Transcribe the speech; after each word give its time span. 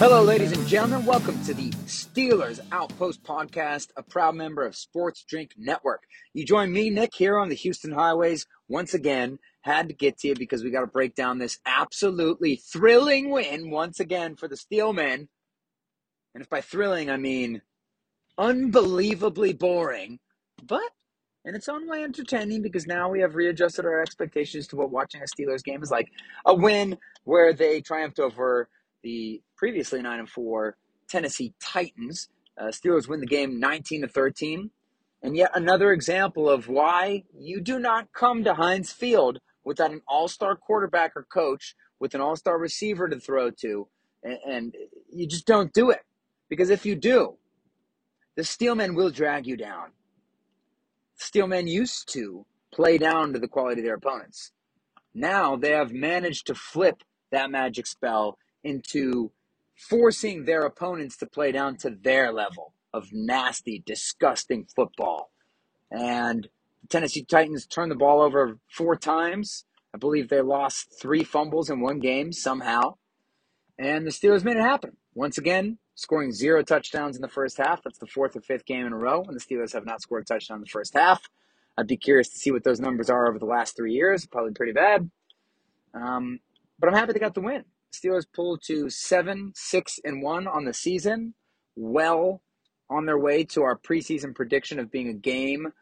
Hello, 0.00 0.22
ladies 0.22 0.52
and 0.52 0.66
gentlemen. 0.66 1.04
Welcome 1.04 1.44
to 1.44 1.52
the 1.52 1.68
Steelers 1.84 2.58
Outpost 2.72 3.22
Podcast, 3.22 3.88
a 3.98 4.02
proud 4.02 4.34
member 4.34 4.64
of 4.64 4.74
Sports 4.74 5.26
Drink 5.28 5.50
Network. 5.58 6.04
You 6.32 6.46
join 6.46 6.72
me, 6.72 6.88
Nick, 6.88 7.10
here 7.14 7.38
on 7.38 7.50
the 7.50 7.54
Houston 7.54 7.92
highways 7.92 8.46
once 8.66 8.94
again. 8.94 9.38
Had 9.60 9.88
to 9.88 9.94
get 9.94 10.16
to 10.20 10.28
you 10.28 10.34
because 10.34 10.64
we 10.64 10.70
got 10.70 10.80
to 10.80 10.86
break 10.86 11.14
down 11.14 11.36
this 11.36 11.58
absolutely 11.66 12.56
thrilling 12.56 13.28
win 13.28 13.70
once 13.70 14.00
again 14.00 14.36
for 14.36 14.48
the 14.48 14.56
Steelmen. 14.56 15.28
And 16.34 16.42
if 16.42 16.48
by 16.48 16.62
thrilling 16.62 17.10
I 17.10 17.18
mean 17.18 17.60
unbelievably 18.38 19.52
boring, 19.52 20.18
but 20.62 20.80
in 21.44 21.54
its 21.54 21.68
own 21.68 21.86
way 21.86 22.04
entertaining 22.04 22.62
because 22.62 22.86
now 22.86 23.10
we 23.10 23.20
have 23.20 23.34
readjusted 23.34 23.84
our 23.84 24.00
expectations 24.00 24.66
to 24.68 24.76
what 24.76 24.90
watching 24.90 25.20
a 25.20 25.26
Steelers 25.26 25.62
game 25.62 25.82
is 25.82 25.90
like. 25.90 26.08
A 26.46 26.54
win 26.54 26.96
where 27.24 27.52
they 27.52 27.82
triumphed 27.82 28.18
over 28.18 28.70
the 29.02 29.42
previously 29.60 30.00
9 30.00 30.20
and 30.20 30.28
4 30.28 30.74
Tennessee 31.06 31.52
Titans. 31.60 32.30
Uh, 32.58 32.68
Steelers 32.68 33.06
win 33.06 33.20
the 33.20 33.26
game 33.26 33.60
19 33.60 34.00
to 34.00 34.08
13. 34.08 34.70
And 35.22 35.36
yet 35.36 35.50
another 35.54 35.92
example 35.92 36.48
of 36.48 36.66
why 36.66 37.24
you 37.38 37.60
do 37.60 37.78
not 37.78 38.10
come 38.14 38.42
to 38.44 38.54
Heinz 38.54 38.90
Field 38.90 39.38
without 39.62 39.90
an 39.90 40.00
all-star 40.08 40.56
quarterback 40.56 41.12
or 41.14 41.24
coach 41.24 41.76
with 41.98 42.14
an 42.14 42.22
all-star 42.22 42.58
receiver 42.58 43.06
to 43.06 43.20
throw 43.20 43.50
to 43.50 43.86
and, 44.22 44.38
and 44.48 44.74
you 45.12 45.26
just 45.26 45.46
don't 45.46 45.74
do 45.74 45.90
it. 45.90 46.00
Because 46.48 46.70
if 46.70 46.86
you 46.86 46.96
do, 46.96 47.36
the 48.36 48.42
Steelmen 48.42 48.94
will 48.94 49.10
drag 49.10 49.46
you 49.46 49.58
down. 49.58 49.90
Steelmen 51.18 51.68
used 51.68 52.10
to 52.14 52.46
play 52.72 52.96
down 52.96 53.34
to 53.34 53.38
the 53.38 53.46
quality 53.46 53.82
of 53.82 53.84
their 53.84 53.96
opponents. 53.96 54.52
Now 55.12 55.56
they 55.56 55.72
have 55.72 55.92
managed 55.92 56.46
to 56.46 56.54
flip 56.54 57.02
that 57.30 57.50
magic 57.50 57.86
spell 57.86 58.38
into 58.64 59.32
forcing 59.88 60.44
their 60.44 60.62
opponents 60.62 61.16
to 61.18 61.26
play 61.26 61.52
down 61.52 61.76
to 61.78 61.90
their 61.90 62.32
level 62.32 62.74
of 62.92 63.08
nasty, 63.12 63.82
disgusting 63.84 64.66
football. 64.76 65.30
And 65.90 66.48
the 66.82 66.88
Tennessee 66.88 67.24
Titans 67.24 67.66
turned 67.66 67.90
the 67.90 67.96
ball 67.96 68.20
over 68.20 68.58
four 68.70 68.96
times. 68.96 69.64
I 69.94 69.98
believe 69.98 70.28
they 70.28 70.40
lost 70.40 70.94
three 71.00 71.24
fumbles 71.24 71.70
in 71.70 71.80
one 71.80 71.98
game 71.98 72.32
somehow. 72.32 72.96
And 73.78 74.06
the 74.06 74.10
Steelers 74.10 74.44
made 74.44 74.56
it 74.56 74.62
happen. 74.62 74.96
Once 75.14 75.38
again, 75.38 75.78
scoring 75.94 76.32
zero 76.32 76.62
touchdowns 76.62 77.16
in 77.16 77.22
the 77.22 77.28
first 77.28 77.56
half. 77.56 77.82
That's 77.82 77.98
the 77.98 78.06
fourth 78.06 78.36
or 78.36 78.40
fifth 78.40 78.66
game 78.66 78.86
in 78.86 78.92
a 78.92 78.98
row 78.98 79.22
when 79.22 79.34
the 79.34 79.40
Steelers 79.40 79.72
have 79.72 79.86
not 79.86 80.02
scored 80.02 80.22
a 80.22 80.26
touchdown 80.26 80.58
in 80.58 80.62
the 80.62 80.70
first 80.70 80.94
half. 80.94 81.22
I'd 81.76 81.86
be 81.86 81.96
curious 81.96 82.28
to 82.28 82.38
see 82.38 82.50
what 82.50 82.64
those 82.64 82.80
numbers 82.80 83.08
are 83.08 83.28
over 83.28 83.38
the 83.38 83.46
last 83.46 83.76
three 83.76 83.94
years. 83.94 84.26
Probably 84.26 84.52
pretty 84.52 84.72
bad. 84.72 85.10
Um, 85.94 86.40
but 86.78 86.88
I'm 86.88 86.94
happy 86.94 87.12
they 87.12 87.18
got 87.18 87.34
the 87.34 87.40
win. 87.40 87.64
Steelers 87.92 88.26
pulled 88.32 88.62
to 88.66 88.88
seven, 88.90 89.52
six, 89.54 89.98
and 90.04 90.22
one 90.22 90.46
on 90.46 90.64
the 90.64 90.74
season. 90.74 91.34
Well 91.76 92.42
on 92.88 93.06
their 93.06 93.18
way 93.18 93.44
to 93.44 93.62
our 93.62 93.78
preseason 93.78 94.34
prediction 94.34 94.78
of 94.78 94.90
being 94.90 95.08
a 95.08 95.14
game 95.14 95.72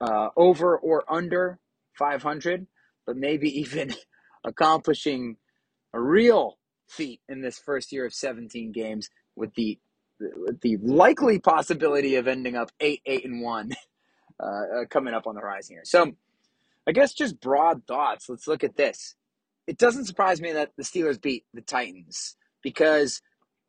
uh, 0.00 0.28
over 0.36 0.76
or 0.78 1.04
under 1.12 1.58
500, 1.98 2.66
but 3.06 3.16
maybe 3.16 3.60
even 3.60 3.94
accomplishing 4.44 5.36
a 5.92 6.00
real 6.00 6.58
feat 6.88 7.20
in 7.28 7.42
this 7.42 7.58
first 7.58 7.92
year 7.92 8.06
of 8.06 8.14
17 8.14 8.72
games 8.72 9.10
with 9.36 9.54
the 9.54 9.78
with 10.20 10.60
the 10.62 10.76
likely 10.78 11.38
possibility 11.38 12.16
of 12.16 12.26
ending 12.26 12.56
up 12.56 12.72
eight, 12.80 13.00
eight, 13.06 13.24
and 13.24 13.40
one 13.40 13.70
uh, 14.40 14.84
coming 14.90 15.14
up 15.14 15.28
on 15.28 15.36
the 15.36 15.40
horizon 15.40 15.76
here. 15.76 15.84
So, 15.84 16.12
I 16.88 16.92
guess 16.92 17.12
just 17.12 17.40
broad 17.40 17.86
thoughts. 17.86 18.28
Let's 18.28 18.48
look 18.48 18.64
at 18.64 18.76
this. 18.76 19.14
It 19.68 19.76
doesn't 19.76 20.06
surprise 20.06 20.40
me 20.40 20.52
that 20.52 20.72
the 20.78 20.82
Steelers 20.82 21.20
beat 21.20 21.44
the 21.52 21.60
Titans 21.60 22.38
because 22.62 23.20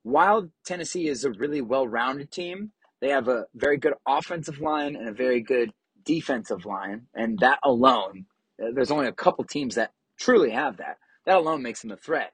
while 0.03 0.49
Tennessee 0.65 1.09
is 1.09 1.25
a 1.25 1.31
really 1.31 1.59
well-rounded 1.59 2.31
team, 2.31 2.71
they 3.01 3.09
have 3.09 3.27
a 3.27 3.47
very 3.53 3.75
good 3.75 3.95
offensive 4.07 4.61
line 4.61 4.95
and 4.95 5.09
a 5.09 5.13
very 5.13 5.41
good 5.41 5.73
defensive 6.05 6.65
line, 6.65 7.07
and 7.13 7.37
that 7.39 7.59
alone, 7.63 8.27
uh, 8.63 8.67
there's 8.73 8.91
only 8.91 9.07
a 9.07 9.11
couple 9.11 9.43
teams 9.43 9.75
that 9.75 9.91
truly 10.17 10.51
have 10.51 10.77
that. 10.77 10.99
That 11.25 11.37
alone 11.37 11.61
makes 11.61 11.81
them 11.81 11.91
a 11.91 11.97
threat. 11.97 12.31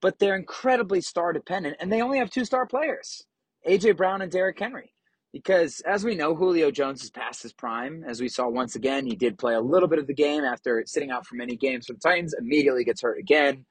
But 0.00 0.18
they're 0.18 0.36
incredibly 0.36 1.00
star 1.00 1.32
dependent, 1.32 1.76
and 1.78 1.92
they 1.92 2.02
only 2.02 2.18
have 2.18 2.30
two 2.30 2.44
star 2.44 2.66
players, 2.66 3.24
AJ 3.68 3.96
Brown 3.96 4.20
and 4.20 4.32
Derrick 4.32 4.58
Henry. 4.58 4.95
Because 5.36 5.80
as 5.80 6.02
we 6.02 6.14
know, 6.14 6.34
Julio 6.34 6.70
Jones 6.70 7.04
is 7.04 7.10
past 7.10 7.42
his 7.42 7.52
prime. 7.52 8.02
As 8.08 8.22
we 8.22 8.28
saw 8.30 8.48
once 8.48 8.74
again, 8.74 9.04
he 9.04 9.14
did 9.14 9.36
play 9.36 9.52
a 9.52 9.60
little 9.60 9.86
bit 9.86 9.98
of 9.98 10.06
the 10.06 10.14
game 10.14 10.44
after 10.44 10.82
sitting 10.86 11.10
out 11.10 11.26
for 11.26 11.34
many 11.34 11.56
games 11.56 11.84
for 11.84 11.92
the 11.92 11.98
Titans. 11.98 12.34
Immediately 12.38 12.84
gets 12.84 13.02
hurt 13.02 13.18
again. 13.18 13.66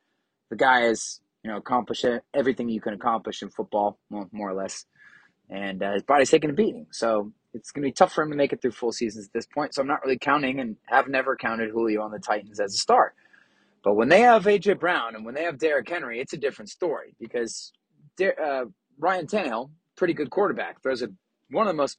The 0.51 0.57
guy 0.57 0.81
has, 0.81 1.21
you 1.43 1.49
know, 1.49 1.57
accomplished 1.57 2.05
everything 2.35 2.69
you 2.69 2.81
can 2.81 2.93
accomplish 2.93 3.41
in 3.41 3.49
football, 3.49 3.97
more 4.11 4.29
or 4.47 4.53
less. 4.53 4.85
And 5.49 5.81
uh, 5.81 5.93
his 5.93 6.03
body's 6.03 6.29
taking 6.29 6.51
a 6.51 6.53
beating. 6.53 6.85
So 6.91 7.31
it's 7.55 7.71
going 7.71 7.81
to 7.81 7.87
be 7.87 7.93
tough 7.93 8.13
for 8.13 8.23
him 8.23 8.29
to 8.29 8.37
make 8.37 8.53
it 8.53 8.61
through 8.61 8.73
full 8.73 8.91
seasons 8.91 9.25
at 9.25 9.33
this 9.33 9.47
point. 9.47 9.73
So 9.73 9.81
I'm 9.81 9.87
not 9.87 10.03
really 10.03 10.19
counting 10.19 10.59
and 10.59 10.75
have 10.85 11.07
never 11.07 11.35
counted 11.35 11.71
Julio 11.71 12.03
on 12.03 12.11
the 12.11 12.19
Titans 12.19 12.59
as 12.59 12.75
a 12.75 12.77
star. 12.77 13.15
But 13.83 13.95
when 13.95 14.09
they 14.09 14.21
have 14.21 14.43
AJ 14.43 14.79
Brown 14.79 15.15
and 15.15 15.25
when 15.25 15.33
they 15.33 15.45
have 15.45 15.57
Derrick 15.57 15.89
Henry, 15.89 16.19
it's 16.19 16.33
a 16.33 16.37
different 16.37 16.69
story 16.69 17.15
because 17.19 17.73
uh, 18.21 18.65
Ryan 18.99 19.25
Tannehill, 19.25 19.71
pretty 19.95 20.13
good 20.13 20.29
quarterback, 20.29 20.83
throws 20.83 21.01
a 21.01 21.09
one 21.49 21.67
of 21.67 21.73
the 21.73 21.77
most 21.77 21.97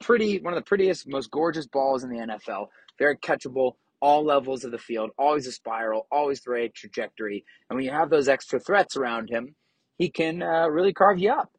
pretty, 0.00 0.38
one 0.40 0.52
of 0.52 0.58
the 0.58 0.68
prettiest, 0.68 1.08
most 1.08 1.30
gorgeous 1.30 1.66
balls 1.66 2.04
in 2.04 2.10
the 2.10 2.18
NFL. 2.18 2.68
Very 2.98 3.16
catchable, 3.16 3.72
all 4.00 4.24
levels 4.24 4.64
of 4.64 4.70
the 4.70 4.78
field, 4.78 5.10
always 5.18 5.46
a 5.46 5.52
spiral, 5.52 6.06
always 6.10 6.40
the 6.42 6.50
right 6.50 6.74
trajectory. 6.74 7.44
And 7.68 7.76
when 7.76 7.84
you 7.84 7.90
have 7.90 8.10
those 8.10 8.28
extra 8.28 8.60
threats 8.60 8.96
around 8.96 9.30
him, 9.30 9.54
he 9.98 10.10
can 10.10 10.42
uh, 10.42 10.68
really 10.68 10.92
carve 10.92 11.18
you 11.18 11.32
up. 11.32 11.50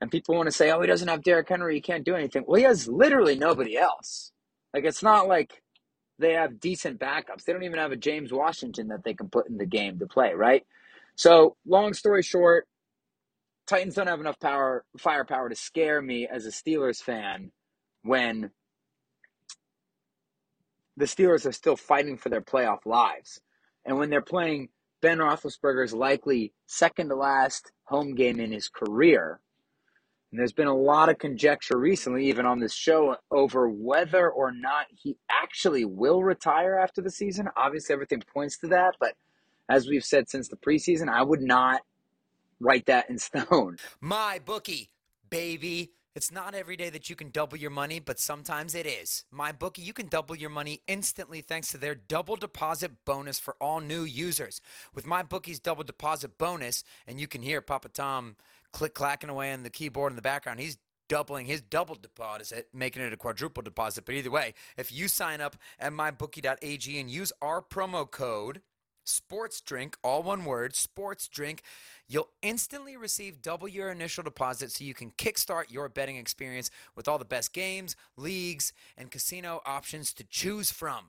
And 0.00 0.10
people 0.10 0.36
want 0.36 0.46
to 0.46 0.52
say, 0.52 0.70
oh, 0.70 0.80
he 0.80 0.86
doesn't 0.86 1.08
have 1.08 1.22
Derrick 1.22 1.48
Henry, 1.48 1.74
he 1.74 1.80
can't 1.80 2.04
do 2.04 2.14
anything. 2.14 2.44
Well, 2.46 2.58
he 2.58 2.64
has 2.64 2.86
literally 2.86 3.36
nobody 3.36 3.76
else. 3.76 4.32
Like, 4.72 4.84
it's 4.84 5.02
not 5.02 5.26
like 5.26 5.62
they 6.18 6.34
have 6.34 6.60
decent 6.60 7.00
backups. 7.00 7.44
They 7.44 7.52
don't 7.52 7.64
even 7.64 7.78
have 7.78 7.92
a 7.92 7.96
James 7.96 8.32
Washington 8.32 8.88
that 8.88 9.02
they 9.04 9.14
can 9.14 9.28
put 9.28 9.48
in 9.48 9.56
the 9.56 9.66
game 9.66 9.98
to 9.98 10.06
play, 10.06 10.34
right? 10.34 10.64
So, 11.16 11.56
long 11.66 11.94
story 11.94 12.22
short, 12.22 12.68
Titans 13.68 13.94
don't 13.94 14.06
have 14.06 14.20
enough 14.20 14.40
power, 14.40 14.84
firepower 14.96 15.50
to 15.50 15.54
scare 15.54 16.00
me 16.00 16.26
as 16.26 16.46
a 16.46 16.50
Steelers 16.50 17.02
fan 17.02 17.52
when 18.02 18.50
the 20.96 21.04
Steelers 21.04 21.44
are 21.46 21.52
still 21.52 21.76
fighting 21.76 22.16
for 22.16 22.30
their 22.30 22.40
playoff 22.40 22.86
lives. 22.86 23.40
And 23.84 23.98
when 23.98 24.08
they're 24.08 24.22
playing 24.22 24.70
Ben 25.02 25.18
Roethlisberger's 25.18 25.92
likely 25.92 26.54
second 26.66 27.10
to 27.10 27.14
last 27.14 27.72
home 27.84 28.14
game 28.14 28.40
in 28.40 28.52
his 28.52 28.68
career, 28.68 29.38
and 30.30 30.40
there's 30.40 30.52
been 30.52 30.66
a 30.66 30.74
lot 30.74 31.10
of 31.10 31.18
conjecture 31.18 31.78
recently, 31.78 32.26
even 32.26 32.46
on 32.46 32.60
this 32.60 32.74
show, 32.74 33.16
over 33.30 33.68
whether 33.68 34.30
or 34.30 34.50
not 34.50 34.86
he 34.94 35.16
actually 35.30 35.84
will 35.84 36.22
retire 36.22 36.78
after 36.78 37.02
the 37.02 37.10
season. 37.10 37.48
Obviously, 37.54 37.92
everything 37.92 38.22
points 38.32 38.58
to 38.58 38.68
that, 38.68 38.94
but 38.98 39.14
as 39.68 39.86
we've 39.86 40.04
said 40.04 40.28
since 40.28 40.48
the 40.48 40.56
preseason, 40.56 41.08
I 41.08 41.22
would 41.22 41.42
not 41.42 41.82
write 42.60 42.86
that 42.86 43.08
in 43.10 43.18
stone. 43.18 43.78
My 44.00 44.40
bookie, 44.44 44.90
baby. 45.28 45.92
It's 46.14 46.32
not 46.32 46.54
every 46.54 46.76
day 46.76 46.90
that 46.90 47.08
you 47.08 47.14
can 47.14 47.30
double 47.30 47.56
your 47.56 47.70
money, 47.70 48.00
but 48.00 48.18
sometimes 48.18 48.74
it 48.74 48.86
is. 48.86 49.24
My 49.30 49.52
bookie, 49.52 49.82
you 49.82 49.92
can 49.92 50.08
double 50.08 50.34
your 50.34 50.50
money 50.50 50.80
instantly 50.88 51.42
thanks 51.42 51.70
to 51.70 51.78
their 51.78 51.94
double 51.94 52.34
deposit 52.34 52.90
bonus 53.04 53.38
for 53.38 53.54
all 53.60 53.78
new 53.78 54.02
users. 54.02 54.60
With 54.92 55.06
my 55.06 55.22
bookie's 55.22 55.60
double 55.60 55.84
deposit 55.84 56.36
bonus, 56.36 56.82
and 57.06 57.20
you 57.20 57.28
can 57.28 57.42
hear 57.42 57.60
Papa 57.60 57.90
Tom 57.90 58.34
click 58.72 58.94
clacking 58.94 59.30
away 59.30 59.52
on 59.52 59.62
the 59.62 59.70
keyboard 59.70 60.10
in 60.10 60.16
the 60.16 60.22
background. 60.22 60.58
He's 60.58 60.78
doubling 61.08 61.46
his 61.46 61.60
double 61.62 61.94
deposit, 61.94 62.68
making 62.72 63.02
it 63.02 63.12
a 63.12 63.16
quadruple 63.16 63.62
deposit. 63.62 64.04
But 64.04 64.14
either 64.14 64.30
way, 64.30 64.54
if 64.76 64.92
you 64.92 65.08
sign 65.08 65.40
up 65.40 65.56
at 65.78 65.92
mybookie.ag 65.92 66.98
and 66.98 67.10
use 67.10 67.32
our 67.40 67.62
promo 67.62 68.10
code 68.10 68.60
sports 69.08 69.60
drink, 69.60 69.96
all 70.02 70.22
one 70.22 70.44
word, 70.44 70.74
sports 70.74 71.28
drink, 71.28 71.62
you'll 72.06 72.30
instantly 72.42 72.96
receive 72.96 73.42
double 73.42 73.68
your 73.68 73.90
initial 73.90 74.22
deposit 74.22 74.70
so 74.72 74.84
you 74.84 74.94
can 74.94 75.10
kickstart 75.12 75.70
your 75.70 75.88
betting 75.88 76.16
experience 76.16 76.70
with 76.94 77.08
all 77.08 77.18
the 77.18 77.24
best 77.24 77.52
games, 77.52 77.96
leagues, 78.16 78.72
and 78.96 79.10
casino 79.10 79.60
options 79.66 80.12
to 80.14 80.24
choose 80.24 80.70
from. 80.70 81.06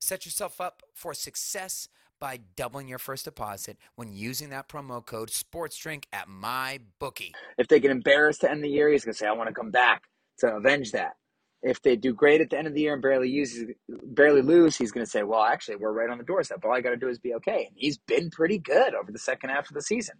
Set 0.00 0.24
yourself 0.24 0.60
up 0.60 0.82
for 0.94 1.14
success 1.14 1.88
by 2.20 2.40
doubling 2.56 2.88
your 2.88 2.98
first 2.98 3.24
deposit 3.24 3.76
when 3.94 4.12
using 4.12 4.50
that 4.50 4.68
promo 4.68 5.04
code 5.04 5.30
SportsDrink 5.30 6.04
at 6.12 6.26
MyBookie. 6.28 7.32
If 7.58 7.68
they 7.68 7.80
get 7.80 7.90
embarrassed 7.90 8.40
to 8.42 8.50
end 8.50 8.62
the 8.62 8.68
year, 8.68 8.88
he's 8.90 9.04
going 9.04 9.12
to 9.12 9.18
say, 9.18 9.26
I 9.26 9.32
want 9.32 9.48
to 9.48 9.54
come 9.54 9.70
back 9.70 10.04
to 10.38 10.56
avenge 10.56 10.92
that. 10.92 11.16
If 11.62 11.82
they 11.82 11.96
do 11.96 12.14
great 12.14 12.40
at 12.40 12.50
the 12.50 12.58
end 12.58 12.68
of 12.68 12.74
the 12.74 12.82
year 12.82 12.94
and 12.94 13.02
barely 13.02 13.30
use, 13.30 13.58
barely 13.88 14.42
lose, 14.42 14.76
he's 14.76 14.92
going 14.92 15.04
to 15.06 15.10
say, 15.10 15.24
"Well, 15.24 15.42
actually, 15.42 15.76
we're 15.76 15.92
right 15.92 16.10
on 16.10 16.18
the 16.18 16.24
doorstep. 16.24 16.64
All 16.64 16.72
I 16.74 16.80
got 16.80 16.90
to 16.90 16.96
do 16.96 17.08
is 17.08 17.18
be 17.18 17.34
okay." 17.34 17.66
And 17.68 17.76
he's 17.76 17.98
been 17.98 18.30
pretty 18.30 18.58
good 18.58 18.94
over 18.94 19.12
the 19.12 19.18
second 19.18 19.50
half 19.50 19.68
of 19.68 19.74
the 19.74 19.82
season. 19.82 20.16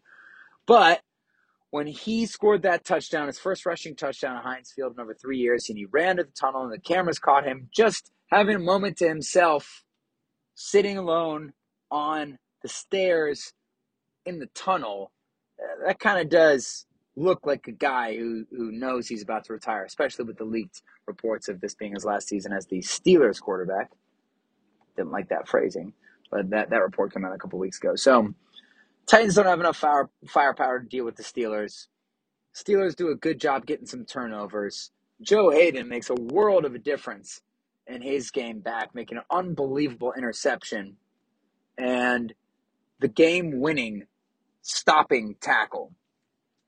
But 0.67 1.03
when 1.71 1.87
he 1.89 2.27
scored 2.27 2.63
that 2.63 2.85
touchdown, 2.85 3.29
his 3.29 3.39
first 3.39 3.67
rushing 3.67 3.97
touchdown 3.97 4.37
at 4.39 4.45
Heinz 4.45 4.73
Field 4.73 4.95
in 4.95 5.01
over 5.01 5.15
three 5.15 5.39
years, 5.39 5.69
and 5.69 5.79
he 5.79 5.87
ran 5.87 6.19
to 6.19 6.25
the 6.25 6.33
tunnel, 6.33 6.63
and 6.65 6.73
the 6.73 6.81
cameras 6.81 7.19
caught 7.21 7.47
him 7.47 7.69
just 7.75 8.13
having 8.33 8.57
a 8.57 8.61
moment 8.61 8.99
to 8.99 9.09
himself, 9.09 9.85
sitting 10.55 10.99
alone 10.99 11.55
on 11.91 12.39
the 12.63 12.69
stairs 12.69 13.55
in 14.27 14.41
the 14.41 14.49
tunnel. 14.55 15.13
uh, 15.63 15.87
That 15.87 16.01
kind 16.01 16.21
of 16.21 16.31
does 16.31 16.87
look 17.19 17.47
like 17.47 17.67
a 17.69 17.73
guy 17.73 18.17
who, 18.17 18.47
who 18.51 18.73
knows 18.73 19.09
he's 19.09 19.23
about 19.23 19.45
to 19.45 19.53
retire, 19.53 19.85
especially 19.85 20.25
with 20.25 20.39
the 20.39 20.45
leaked 20.45 20.83
reports 21.07 21.49
of 21.49 21.61
this 21.61 21.75
being 21.75 21.95
his 21.95 22.05
last 22.05 22.29
season 22.29 22.53
as 22.53 22.67
the 22.67 22.79
Steelers 22.79 23.41
quarterback. 23.41 23.91
Didn't 24.97 25.13
like 25.13 25.29
that 25.29 25.49
phrasing, 25.49 25.93
but 26.31 26.51
that, 26.51 26.71
that 26.71 26.83
report 26.83 27.13
came 27.13 27.25
out 27.25 27.35
a 27.35 27.39
couple 27.39 27.59
weeks 27.59 27.79
ago. 27.79 27.95
So, 27.97 28.35
Titans 29.07 29.35
don't 29.35 29.47
have 29.47 29.61
enough 29.61 29.77
fire, 29.77 30.11
firepower 30.27 30.81
to 30.81 30.87
deal 30.87 31.05
with 31.05 31.17
the 31.17 31.23
Steelers. 31.23 31.87
Steelers 32.55 32.95
do 32.95 33.09
a 33.09 33.15
good 33.15 33.41
job 33.41 33.65
getting 33.65 33.87
some 33.87 34.05
turnovers. 34.05 34.91
Joe 35.23 35.51
Haden 35.51 35.89
makes 35.89 36.11
a 36.11 36.15
world 36.15 36.65
of 36.65 36.75
a 36.75 36.79
difference 36.79 37.41
in 37.87 38.03
his 38.03 38.31
game 38.31 38.61
back, 38.61 38.95
making 38.95 39.17
an 39.17 39.25
unbelievable 39.31 40.13
interception 40.17 40.97
and 41.79 42.35
the 43.01 43.09
game 43.09 43.61
winning 43.61 44.05
stopping 44.63 45.37
tackle, 45.41 45.93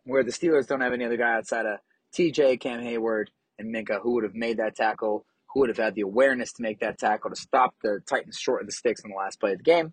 where 0.04 0.22
the 0.22 0.32
Steelers 0.32 0.66
don't 0.66 0.80
have 0.80 0.92
any 0.92 1.04
other 1.04 1.16
guy 1.16 1.36
outside 1.36 1.66
of 1.66 1.78
TJ, 2.16 2.60
Cam 2.60 2.80
Hayward, 2.80 3.30
and 3.58 3.74
Minkah 3.74 4.00
who 4.00 4.14
would 4.14 4.24
have 4.24 4.34
made 4.34 4.56
that 4.58 4.74
tackle, 4.74 5.26
who 5.52 5.60
would 5.60 5.68
have 5.68 5.78
had 5.78 5.94
the 5.94 6.00
awareness 6.02 6.52
to 6.54 6.62
make 6.62 6.80
that 6.80 6.98
tackle 6.98 7.30
to 7.30 7.36
stop 7.36 7.74
the 7.82 8.00
Titans 8.08 8.38
short 8.38 8.60
of 8.60 8.66
the 8.66 8.72
sticks 8.72 9.02
in 9.04 9.10
the 9.10 9.16
last 9.16 9.40
play 9.40 9.52
of 9.52 9.58
the 9.58 9.64
game. 9.64 9.92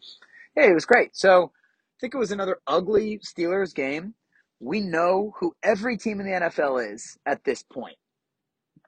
Hey, 0.56 0.70
it 0.70 0.74
was 0.74 0.86
great. 0.86 1.16
So 1.16 1.52
I 1.54 1.98
think 2.00 2.14
it 2.14 2.20
was 2.20 2.32
another 2.32 2.60
ugly 2.66 3.20
Steelers 3.20 3.74
game. 3.74 4.14
We 4.60 4.82
know 4.82 5.34
who 5.40 5.56
every 5.62 5.98
team 5.98 6.20
in 6.20 6.26
the 6.26 6.32
NFL 6.32 6.94
is 6.94 7.18
at 7.26 7.44
this 7.44 7.64
point 7.64 7.98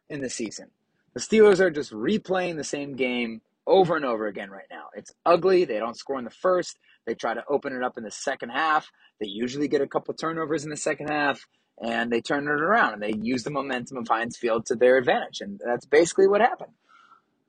in 0.09 0.21
the 0.21 0.29
season. 0.29 0.71
The 1.13 1.19
Steelers 1.19 1.59
are 1.59 1.69
just 1.69 1.91
replaying 1.91 2.57
the 2.57 2.63
same 2.63 2.95
game 2.95 3.41
over 3.67 3.95
and 3.95 4.05
over 4.05 4.27
again 4.27 4.49
right 4.49 4.65
now. 4.71 4.85
It's 4.95 5.11
ugly. 5.25 5.65
They 5.65 5.79
don't 5.79 5.97
score 5.97 6.17
in 6.17 6.25
the 6.25 6.31
first. 6.31 6.77
They 7.09 7.15
try 7.15 7.33
to 7.33 7.43
open 7.49 7.73
it 7.73 7.81
up 7.81 7.97
in 7.97 8.03
the 8.03 8.11
second 8.11 8.49
half. 8.49 8.91
They 9.19 9.25
usually 9.25 9.67
get 9.67 9.81
a 9.81 9.87
couple 9.87 10.13
turnovers 10.13 10.63
in 10.63 10.69
the 10.69 10.77
second 10.77 11.07
half 11.07 11.47
and 11.81 12.11
they 12.11 12.21
turn 12.21 12.43
it 12.43 12.51
around 12.51 12.93
and 12.93 13.01
they 13.01 13.15
use 13.19 13.43
the 13.43 13.49
momentum 13.49 13.97
of 13.97 14.07
Heinz 14.07 14.37
Field 14.37 14.67
to 14.67 14.75
their 14.75 14.97
advantage. 14.97 15.41
And 15.41 15.59
that's 15.65 15.87
basically 15.87 16.27
what 16.27 16.41
happened. 16.41 16.73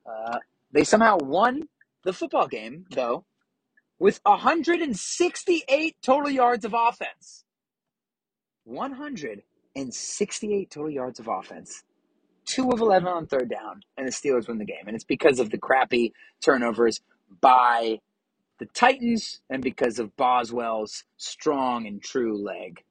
Uh, 0.03 0.39
they 0.71 0.83
somehow 0.83 1.19
won 1.19 1.69
the 2.03 2.11
football 2.11 2.47
game, 2.47 2.87
though, 2.89 3.23
with 3.99 4.19
168 4.23 5.95
total 6.01 6.31
yards 6.31 6.65
of 6.65 6.73
offense. 6.75 7.43
168 8.63 10.71
total 10.71 10.89
yards 10.89 11.19
of 11.19 11.27
offense. 11.27 11.83
Two 12.45 12.71
of 12.71 12.81
11 12.81 13.07
on 13.07 13.27
third 13.27 13.47
down, 13.47 13.83
and 13.95 14.07
the 14.07 14.11
Steelers 14.11 14.47
win 14.47 14.57
the 14.57 14.65
game. 14.65 14.87
And 14.87 14.95
it's 14.95 15.03
because 15.03 15.37
of 15.37 15.51
the 15.51 15.59
crappy 15.59 16.13
turnovers 16.43 16.99
by 17.41 17.99
the 18.61 18.67
Titans 18.67 19.41
and 19.49 19.63
because 19.63 19.97
of 19.97 20.15
Boswell's 20.17 21.03
strong 21.17 21.87
and 21.87 21.99
true 21.99 22.37
leg, 22.37 22.83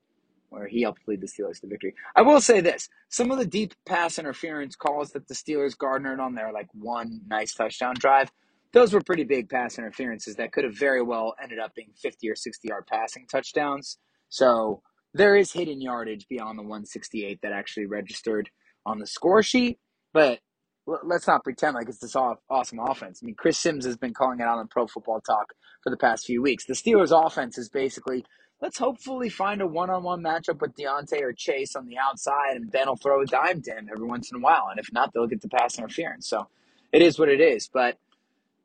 where 0.49 0.67
he 0.67 0.83
helped 0.83 1.07
lead 1.07 1.21
the 1.21 1.29
Steelers 1.29 1.61
to 1.61 1.69
victory. 1.69 1.95
I 2.17 2.23
will 2.23 2.41
say 2.41 2.61
this 2.61 2.89
some 3.09 3.31
of 3.31 3.39
the 3.39 3.47
deep 3.47 3.75
pass 3.87 4.19
interference 4.19 4.75
calls 4.75 5.13
that 5.13 5.29
the 5.29 5.35
Steelers 5.35 5.79
garnered 5.79 6.19
on 6.19 6.35
their 6.35 6.53
like 6.53 6.67
one 6.75 7.21
nice 7.29 7.55
touchdown 7.55 7.95
drive, 7.97 8.33
those 8.73 8.93
were 8.93 9.01
pretty 9.01 9.23
big 9.23 9.49
pass 9.49 9.79
interferences 9.79 10.35
that 10.37 10.51
could 10.51 10.65
have 10.65 10.77
very 10.77 11.03
well 11.03 11.37
ended 11.41 11.61
up 11.61 11.73
being 11.77 11.93
50 12.03 12.29
or 12.29 12.35
60 12.35 12.67
yard 12.67 12.89
passing 12.89 13.29
touchdowns. 13.31 13.99
So 14.29 14.83
there 15.15 15.37
is 15.37 15.53
hidden 15.53 15.81
yardage 15.81 16.27
beyond 16.29 16.59
the 16.59 16.65
168 16.65 17.43
that 17.43 17.53
actually 17.53 17.87
registered 17.87 18.51
on 18.85 18.99
the 18.99 19.07
score 19.07 19.45
sheet, 19.45 19.79
but 20.13 20.41
let's 20.87 21.27
not 21.27 21.45
pretend 21.45 21.75
like 21.75 21.89
it's 21.89 21.99
this 21.99 22.17
awesome 22.17 22.79
offense. 22.81 23.21
I 23.23 23.27
mean, 23.27 23.35
Chris 23.35 23.59
Sims 23.59 23.85
has 23.85 23.97
been 23.97 24.15
calling 24.15 24.41
it 24.41 24.45
out 24.45 24.59
on 24.59 24.69
Pro 24.69 24.87
Football 24.87 25.21
Talk 25.21 25.55
for 25.83 25.91
the 25.91 25.97
past 25.97 26.27
few 26.27 26.43
weeks. 26.43 26.65
The 26.65 26.75
Steelers' 26.75 27.13
offense 27.27 27.59
is 27.59 27.69
basically 27.69 28.25
let's 28.61 28.79
hopefully 28.79 29.29
find 29.29 29.61
a 29.61 29.67
one-on-one 29.67 30.23
matchup 30.23 30.61
with 30.61 30.77
Diontae 30.77 31.23
or 31.23 31.33
Chase 31.33 31.75
on 31.77 31.87
the 31.87 31.97
outside, 31.99 32.57
and 32.57 32.71
Ben 32.71 32.89
will 32.89 32.97
throw 32.97 33.23
a 33.23 33.27
dime 33.27 33.63
to 33.63 33.73
him 33.73 33.89
every 33.91 34.07
once 34.07 34.31
in 34.31 34.37
a 34.37 34.41
while, 34.41 34.69
and 34.71 34.79
if 34.79 34.93
not, 34.93 35.13
they'll 35.13 35.27
get 35.27 35.41
the 35.41 35.49
pass 35.49 35.79
interference. 35.79 36.29
So 36.29 36.49
it 36.93 37.03
is 37.03 37.19
what 37.19 37.29
it 37.29 37.41
is. 37.41 37.69
But 37.73 37.99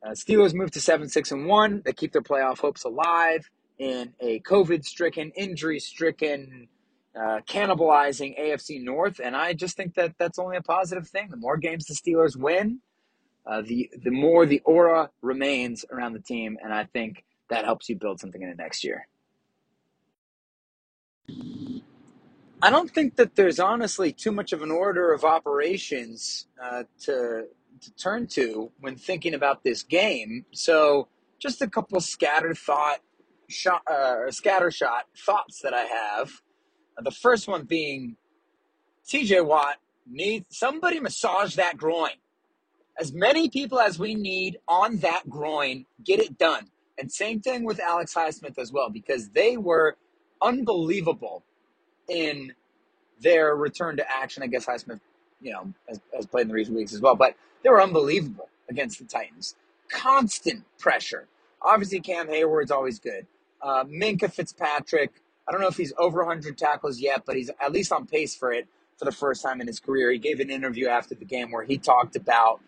uh, 0.06 0.12
Steelers 0.12 0.54
move 0.54 0.72
to 0.72 0.82
seven, 0.82 1.10
six, 1.10 1.32
and 1.32 1.48
one. 1.48 1.82
They 1.86 1.94
keep 1.94 2.12
their 2.12 2.22
playoff 2.22 2.60
hopes 2.60 2.84
alive 2.84 3.50
in 3.78 4.14
a 4.20 4.40
COVID-stricken, 4.42 5.32
injury-stricken, 5.36 6.68
uh, 7.16 7.40
cannibalizing 7.48 8.40
AFC 8.40 8.84
North, 8.84 9.20
and 9.24 9.36
I 9.36 9.54
just 9.54 9.78
think 9.78 9.96
that 9.96 10.16
that's 10.18 10.40
only 10.40 10.58
a 10.58 10.62
positive 10.62 11.08
thing. 11.08 11.30
The 11.30 11.38
more 11.38 11.58
games 11.58 11.86
the 11.86 11.94
Steelers 11.94 12.36
win, 12.36 12.80
uh, 13.46 13.62
the 13.62 13.90
the 14.04 14.12
more 14.12 14.46
the 14.46 14.62
aura 14.66 15.12
remains 15.22 15.86
around 15.92 16.14
the 16.14 16.20
team, 16.20 16.58
and 16.64 16.74
I 16.74 16.86
think 16.86 17.24
that 17.50 17.66
helps 17.66 17.90
you 17.90 17.96
build 17.96 18.20
something 18.20 18.42
in 18.42 18.50
the 18.50 18.56
next 18.56 18.84
year. 18.84 19.08
I 22.62 22.70
don't 22.70 22.90
think 22.90 23.16
that 23.18 23.36
there's 23.36 23.60
honestly 23.60 24.12
too 24.12 24.32
much 24.32 24.52
of 24.52 24.62
an 24.62 24.72
order 24.72 25.14
of 25.14 25.24
operations 25.24 26.48
uh, 26.62 26.84
to 27.02 27.46
to 27.82 27.96
turn 27.96 28.28
to 28.28 28.72
when 28.80 28.96
thinking 28.96 29.34
about 29.34 29.64
this 29.64 29.84
game. 29.84 30.46
So, 30.52 31.08
just 31.40 31.62
a 31.62 31.68
couple 31.68 32.00
scattered 32.00 32.58
thought, 32.58 33.00
shot, 33.50 33.82
uh, 33.90 34.16
or 34.18 34.30
scattershot 34.30 35.02
thoughts 35.16 35.60
that 35.62 35.74
I 35.74 35.84
have. 35.84 36.42
The 37.02 37.12
first 37.12 37.48
one 37.48 37.64
being 37.64 38.16
T.J. 39.08 39.42
Watt 39.42 39.78
needs 40.08 40.46
somebody 40.50 41.00
massage 41.00 41.56
that 41.56 41.78
groin. 41.78 42.12
As 42.98 43.12
many 43.12 43.50
people 43.50 43.80
as 43.80 44.00
we 44.00 44.16
need 44.16 44.60
on 44.68 44.98
that 44.98 45.30
groin, 45.30 45.86
get 46.04 46.20
it 46.20 46.38
done. 46.38 46.68
And 46.98 47.12
same 47.12 47.42
thing 47.42 47.66
with 47.66 47.80
Alex 47.80 48.14
Highsmith 48.14 48.58
as 48.58 48.72
well, 48.72 48.90
because 48.90 49.30
they 49.30 49.58
were 49.58 49.98
unbelievable 50.42 51.44
in 52.08 52.54
their 53.20 53.56
return 53.56 53.98
to 53.98 54.06
action. 54.10 54.44
I 54.44 54.48
guess 54.48 54.66
Highsmith, 54.66 55.02
you 55.42 55.52
know, 55.52 55.74
has, 55.90 56.00
has 56.16 56.26
played 56.26 56.44
in 56.44 56.48
the 56.48 56.54
recent 56.54 56.78
weeks 56.78 56.94
as 56.94 57.02
well, 57.02 57.16
but 57.16 57.36
they 57.64 57.70
were 57.70 57.82
unbelievable 57.82 58.48
against 58.70 59.00
the 59.00 59.06
Titans. 59.06 59.56
Constant 59.90 60.64
pressure. 60.80 61.28
Obviously, 61.62 62.00
Cam 62.00 62.28
Hayward's 62.30 62.72
always 62.72 63.00
good. 63.00 63.28
Uh, 63.62 63.84
Minkah 63.86 64.32
Fitzpatrick, 64.32 65.12
I 65.48 65.52
don't 65.52 65.62
know 65.62 65.68
if 65.68 65.78
he's 65.78 65.94
over 65.98 66.24
100 66.26 66.58
tackles 66.58 67.00
yet, 67.00 67.24
but 67.26 67.36
he's 67.36 67.52
at 67.62 67.72
least 67.72 67.92
on 67.92 68.08
pace 68.08 68.36
for 68.36 68.52
it 68.52 68.68
for 68.98 69.06
the 69.06 69.12
first 69.12 69.44
time 69.44 69.62
in 69.62 69.68
his 69.68 69.80
career. 69.80 70.12
He 70.12 70.18
gave 70.18 70.40
an 70.40 70.50
interview 70.50 70.88
after 70.88 71.16
the 71.16 71.26
game 71.26 71.52
where 71.52 71.64
he 71.64 71.78
talked 71.78 72.16
about 72.16 72.62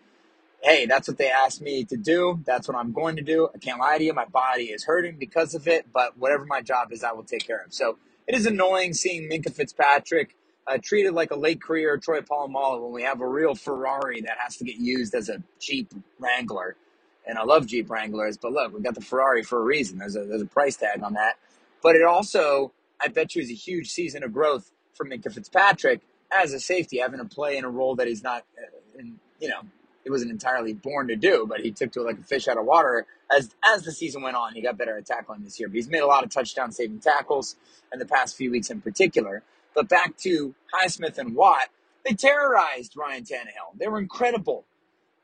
hey, 0.62 0.86
that's 0.86 1.08
what 1.08 1.18
they 1.18 1.30
asked 1.30 1.60
me 1.60 1.84
to 1.84 1.96
do. 1.96 2.40
That's 2.44 2.68
what 2.68 2.76
I'm 2.76 2.92
going 2.92 3.16
to 3.16 3.22
do. 3.22 3.48
I 3.54 3.58
can't 3.58 3.78
lie 3.78 3.98
to 3.98 4.04
you. 4.04 4.12
My 4.12 4.24
body 4.24 4.64
is 4.64 4.84
hurting 4.84 5.16
because 5.18 5.54
of 5.54 5.68
it, 5.68 5.86
but 5.92 6.18
whatever 6.18 6.44
my 6.44 6.62
job 6.62 6.92
is, 6.92 7.04
I 7.04 7.12
will 7.12 7.24
take 7.24 7.46
care 7.46 7.62
of. 7.64 7.72
So 7.72 7.98
it 8.26 8.34
is 8.34 8.46
annoying 8.46 8.92
seeing 8.94 9.30
Minkah 9.30 9.52
Fitzpatrick 9.54 10.34
uh, 10.66 10.78
treated 10.82 11.14
like 11.14 11.30
a 11.30 11.36
late 11.36 11.62
career 11.62 11.96
Troy 11.96 12.20
Polamalu 12.20 12.82
when 12.82 12.92
we 12.92 13.02
have 13.02 13.20
a 13.20 13.26
real 13.26 13.54
Ferrari 13.54 14.20
that 14.22 14.36
has 14.38 14.56
to 14.56 14.64
get 14.64 14.76
used 14.76 15.14
as 15.14 15.28
a 15.28 15.42
Jeep 15.60 15.92
Wrangler. 16.18 16.76
And 17.26 17.38
I 17.38 17.44
love 17.44 17.66
Jeep 17.66 17.90
Wranglers, 17.90 18.36
but 18.36 18.52
look, 18.52 18.72
we 18.74 18.80
got 18.80 18.94
the 18.94 19.00
Ferrari 19.00 19.42
for 19.42 19.60
a 19.60 19.62
reason. 19.62 19.98
There's 19.98 20.16
a 20.16 20.24
there's 20.24 20.42
a 20.42 20.46
price 20.46 20.76
tag 20.76 21.02
on 21.02 21.14
that. 21.14 21.36
But 21.82 21.96
it 21.96 22.02
also, 22.04 22.72
I 23.00 23.08
bet 23.08 23.34
you, 23.34 23.42
is 23.42 23.50
a 23.50 23.54
huge 23.54 23.90
season 23.90 24.22
of 24.24 24.32
growth 24.32 24.72
for 24.94 25.06
Minkah 25.06 25.32
Fitzpatrick 25.32 26.00
as 26.32 26.52
a 26.52 26.60
safety, 26.60 26.98
having 26.98 27.20
to 27.20 27.24
play 27.26 27.56
in 27.56 27.64
a 27.64 27.70
role 27.70 27.96
that 27.96 28.08
he's 28.08 28.22
not, 28.22 28.44
uh, 28.58 29.00
in, 29.00 29.18
you 29.40 29.48
know, 29.48 29.60
he 30.04 30.10
wasn't 30.10 30.30
entirely 30.30 30.72
born 30.74 31.08
to 31.08 31.16
do, 31.16 31.46
but 31.48 31.60
he 31.60 31.70
took 31.70 31.92
to 31.92 32.00
it 32.00 32.04
like 32.04 32.18
a 32.18 32.22
fish 32.22 32.48
out 32.48 32.58
of 32.58 32.64
water. 32.64 33.06
As 33.30 33.54
as 33.64 33.82
the 33.84 33.92
season 33.92 34.22
went 34.22 34.36
on, 34.36 34.54
he 34.54 34.62
got 34.62 34.78
better 34.78 34.96
at 34.96 35.06
tackling 35.06 35.44
this 35.44 35.60
year. 35.60 35.68
But 35.68 35.76
he's 35.76 35.88
made 35.88 36.00
a 36.00 36.06
lot 36.06 36.24
of 36.24 36.30
touchdown 36.30 36.72
saving 36.72 37.00
tackles 37.00 37.56
in 37.92 37.98
the 37.98 38.06
past 38.06 38.36
few 38.36 38.50
weeks 38.50 38.70
in 38.70 38.80
particular. 38.80 39.42
But 39.74 39.88
back 39.88 40.16
to 40.18 40.54
Highsmith 40.74 41.18
and 41.18 41.34
Watt, 41.36 41.68
They 42.04 42.14
terrorized 42.14 42.96
Ryan 42.96 43.24
Tannehill. 43.24 43.78
They 43.78 43.88
were 43.88 43.98
incredible. 43.98 44.64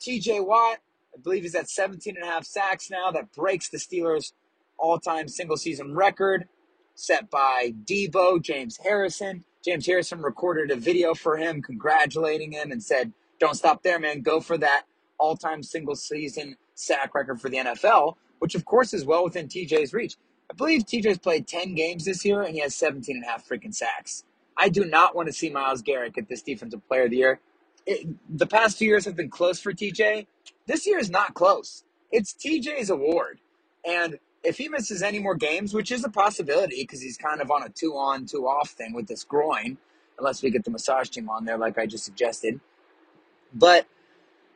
TJ 0.01 0.47
Watt, 0.47 0.79
I 1.15 1.21
believe 1.23 1.45
is 1.45 1.55
at 1.55 1.71
17 1.71 2.17
and 2.17 2.25
a 2.25 2.29
half 2.29 2.45
sacks 2.45 2.91
now. 2.91 3.11
That 3.11 3.33
breaks 3.33 3.69
the 3.71 3.79
Steelers' 3.79 4.33
all 4.79 4.99
time 4.99 5.29
single 5.29 5.57
season 5.57 5.95
record 5.95 6.49
set 6.95 7.31
by 7.31 7.73
Deebo, 7.85 8.41
James 8.41 8.79
Harrison. 8.79 9.45
James 9.65 9.87
Harrison 9.87 10.21
recorded 10.23 10.71
a 10.71 10.77
video 10.77 11.15
for 11.15 11.37
him 11.37 11.63
congratulating 11.63 12.53
him 12.53 12.71
and 12.71 12.83
said, 12.83 13.13
Don't 13.41 13.55
stop 13.55 13.83
there, 13.83 13.99
man. 13.99 14.21
Go 14.21 14.41
for 14.41 14.59
that 14.59 14.85
all 15.19 15.37
time 15.37 15.63
single 15.63 15.97
season 15.97 16.57
sack 16.75 17.15
record 17.15 17.41
for 17.41 17.49
the 17.49 17.59
NFL, 17.59 18.15
which 18.39 18.55
of 18.55 18.65
course 18.65 18.93
is 18.93 19.05
well 19.05 19.25
within 19.25 19.49
TJ's 19.49 19.93
reach. 19.93 20.17
I 20.51 20.55
believe 20.55 20.83
TJ's 20.83 21.19
played 21.19 21.47
10 21.47 21.75
games 21.75 22.05
this 22.05 22.25
year 22.25 22.43
and 22.43 22.55
he 22.55 22.61
has 22.61 22.75
17 22.75 23.17
and 23.17 23.25
a 23.25 23.29
half 23.29 23.49
freaking 23.49 23.75
sacks. 23.75 24.25
I 24.57 24.69
do 24.69 24.85
not 24.85 25.17
want 25.17 25.27
to 25.27 25.33
see 25.33 25.51
Myles 25.51 25.83
Garrett 25.83 26.15
get 26.15 26.29
this 26.29 26.43
defensive 26.43 26.87
player 26.87 27.05
of 27.05 27.11
the 27.11 27.17
year. 27.17 27.41
It, 27.87 28.07
the 28.29 28.47
past 28.47 28.79
few 28.79 28.89
years 28.89 29.05
have 29.05 29.17
been 29.17 29.31
close 29.31 29.61
for 29.61 29.73
TJ. 29.73 30.27
This 30.67 30.87
year 30.87 30.99
is 30.99 31.11
not 31.11 31.35
close. 31.35 31.85
It's 32.13 32.33
TJ's 32.35 32.91
award. 32.91 33.41
And 33.85 34.19
if 34.45 34.59
he 34.59 34.69
misses 34.69 35.03
any 35.03 35.21
more 35.21 35.37
games, 35.37 35.75
which 35.75 35.93
is 35.93 36.05
a 36.05 36.11
possibility 36.11 36.83
because 36.83 37.03
he's 37.03 37.19
kind 37.19 37.41
of 37.43 37.51
on 37.51 37.65
a 37.65 37.71
two 37.71 37.93
on, 37.95 38.27
two 38.27 38.47
off 38.47 38.71
thing 38.71 38.95
with 38.95 39.09
this 39.09 39.25
groin, 39.25 39.79
unless 40.19 40.43
we 40.43 40.51
get 40.51 40.65
the 40.65 40.73
massage 40.73 41.11
team 41.11 41.31
on 41.31 41.47
there, 41.47 41.59
like 41.59 41.79
I 41.79 41.87
just 41.87 42.05
suggested. 42.05 42.61
But 43.55 43.87